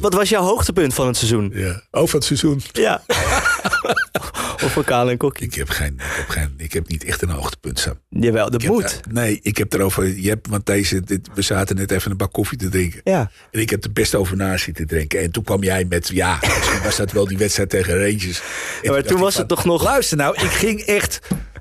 [0.00, 1.50] Wat was jouw hoogtepunt van het seizoen?
[1.54, 1.82] Ja.
[1.90, 2.62] Over het seizoen.
[2.72, 3.02] Ja.
[4.64, 5.46] of voor Kale en Kokkie.
[5.46, 7.98] Ik heb, geen, ik, heb geen, ik heb niet echt een hoogtepunt, Sam.
[8.08, 8.82] Jawel, dat Ik moet.
[8.82, 10.18] daar- nee, ik heb erover...
[10.20, 13.00] Je hebt, want deze, dit, we zaten net even een bak koffie te drinken.
[13.04, 13.30] Ja.
[13.50, 15.20] En ik heb er best over na zitten drinken.
[15.20, 16.08] En toen kwam jij met...
[16.08, 18.40] Ja, misschien was dat wel die wedstrijd tegen Rangers.
[18.82, 21.18] En maar toen was van, het toch nog- Luister nou, ik ging echt...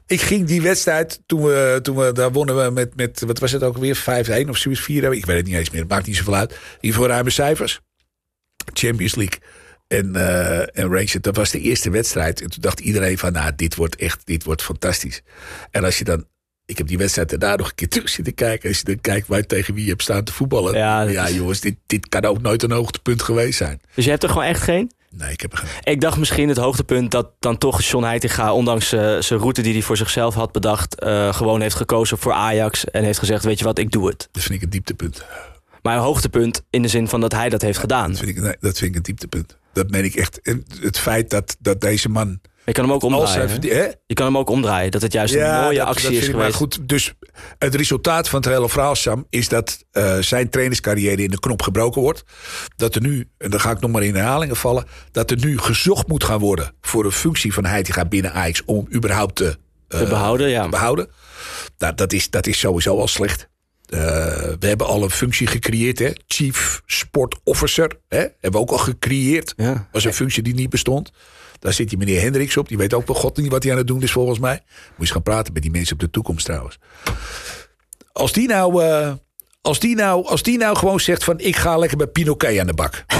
[0.08, 3.52] Ik ging die wedstrijd, toen we, toen we daar wonnen we met, met, wat was
[3.52, 3.98] het ook weer,
[4.46, 6.60] 5-1 of zoiets, 4 Ik weet het niet eens meer, het maakt niet zoveel uit.
[6.80, 7.80] In geval ruime cijfers.
[8.74, 9.40] Champions League.
[9.88, 12.42] En, eh en Rangers, dat was de eerste wedstrijd.
[12.42, 15.22] En toen dacht iedereen van, nou, dit wordt echt, dit wordt fantastisch.
[15.72, 16.26] En als je dan,
[16.66, 18.70] ik heb die wedstrijd daarna nog een keer terug zitten kijken.
[18.70, 20.74] Als je dan kijkt waar, tegen wie je hebt staan te voetballen.
[20.78, 23.82] Ja, Ja, dat is- jongens, dit, dit kan ook nooit een hoogtepunt geweest zijn.
[23.96, 24.92] Dus je hebt er gewoon echt geen?
[25.18, 25.94] Nee, ik heb er geen...
[25.94, 28.54] Ik dacht misschien het hoogtepunt dat dan toch John Heitinga...
[28.54, 31.00] ondanks eh, zijn route die hij voor zichzelf had bedacht...
[31.00, 33.44] eh, gewoon heeft gekozen voor Ajax en heeft gezegd...
[33.44, 34.30] weet je wat, ik doe het.
[34.32, 35.26] Dat vind ik een dieptepunt.
[35.82, 38.10] Maar een hoogtepunt in de zin van dat hij dat heeft gedaan.
[38.10, 39.58] Dat vind ik, nee, dat vind ik een dieptepunt.
[39.74, 40.40] Dat meen ik echt.
[40.82, 42.40] Het feit dat, dat deze man...
[42.66, 43.62] Je kan hem ook omdraaien.
[43.62, 43.96] hij?
[44.06, 44.92] Je kan hem ook omdraaien.
[44.92, 46.56] Dat het juist een mooie dat- actie dat is ik maar geweest.
[46.56, 46.90] goed.
[46.90, 47.14] Dus
[47.58, 51.62] het resultaat van het hele verhaal, Sam, is dat eh, zijn trainerscarrière in de knop
[51.62, 52.24] gebroken wordt.
[52.76, 55.58] Dat er nu, en dan ga ik nog maar in herhalingen vallen, dat er nu
[55.58, 59.58] gezocht moet gaan worden voor een functie van Heitinga binnen Ajax om hem überhaupt te,
[59.88, 60.64] eh, Te behouden, ja.
[60.64, 61.08] te behouden.
[61.78, 63.48] Nou, dat, is, dat is sowieso al slecht.
[63.86, 64.00] Eh,
[64.60, 66.12] we hebben al een functie gecreëerd, hè?
[66.28, 68.00] Chief Sport Officer.
[68.08, 68.18] Hè?
[68.20, 69.54] Hebben we ook al gecreëerd.
[69.58, 69.88] Ja.
[69.92, 71.12] was een functie die niet bestond.
[71.60, 72.68] Daar zit die meneer Hendricks op.
[72.68, 74.52] Die weet ook wel god niet wat hij aan het doen is volgens mij.
[74.54, 76.78] Moet je eens gaan praten met die mensen op de toekomst trouwens.
[78.12, 79.12] Als die nou, eh,
[79.62, 82.68] als die nou, als die nou gewoon zegt van ik ga lekker bij Pinoquet aan
[82.68, 83.06] de bak.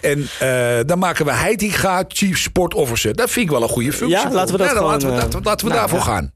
[0.00, 3.14] En eh, dan maken we Heitinga Chief Sport Officer.
[3.16, 4.18] Dat vind ik wel een goede functie.
[4.18, 6.06] Ja, laten we dat Ja, gewoon, laten we, eh, laten we, laten we nou, daarvoor
[6.08, 6.14] ja.
[6.14, 6.32] gaan.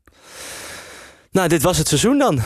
[1.31, 2.41] Nou, dit was het seizoen dan.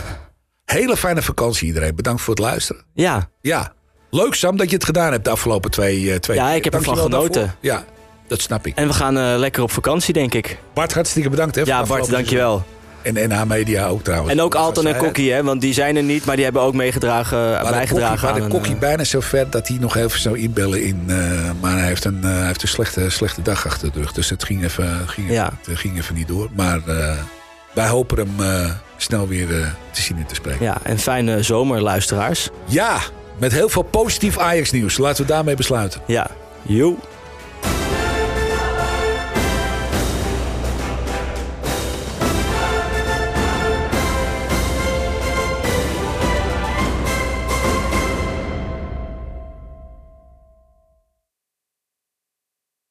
[0.64, 1.94] Hele fijne vakantie iedereen.
[1.94, 2.84] Bedankt voor het luisteren.
[2.94, 3.72] Ja, Ja,
[4.10, 6.96] leuk Sam dat je het gedaan hebt de afgelopen twee, twee Ja, ik heb ervan
[6.96, 7.32] genoten.
[7.32, 7.56] daarvoor.
[7.60, 7.84] Ja,
[8.26, 8.76] dat snap ik.
[8.76, 10.58] en we gaan eh, lekker op vakantie, denk ik.
[10.74, 11.54] Bart, hartstikke bedankt.
[11.54, 12.64] Hè, Ja, Bart, dankjewel.
[13.02, 14.32] En NH Media ook trouwens.
[14.32, 14.96] En ook Alton en.
[14.96, 18.40] Kokkie, hè, want die zijn er niet, maar die hebben ook meegedragen, Maar bijgedragen kokkie,
[18.40, 21.02] maar de kokkie eh, bijna zo ver dat hij nog even zou inbellen in.
[21.06, 21.16] eh,
[21.60, 24.12] maar hij heeft een, hij heeft een slechte, slechte dag achter de rug.
[24.12, 25.50] Dus het ging even, ging, Ja.
[25.66, 26.48] het ging even niet door.
[26.54, 26.80] Maar
[27.74, 28.30] wij hopen hem
[28.96, 29.46] snel weer
[29.90, 30.64] te zien en te spreken.
[30.64, 32.48] Ja, en fijne zomer, luisteraars.
[32.64, 32.98] Ja,
[33.38, 34.98] met heel veel positief Ajax nieuws.
[34.98, 36.00] Laten we daarmee besluiten.
[36.06, 36.30] Ja,
[36.62, 36.94] joe.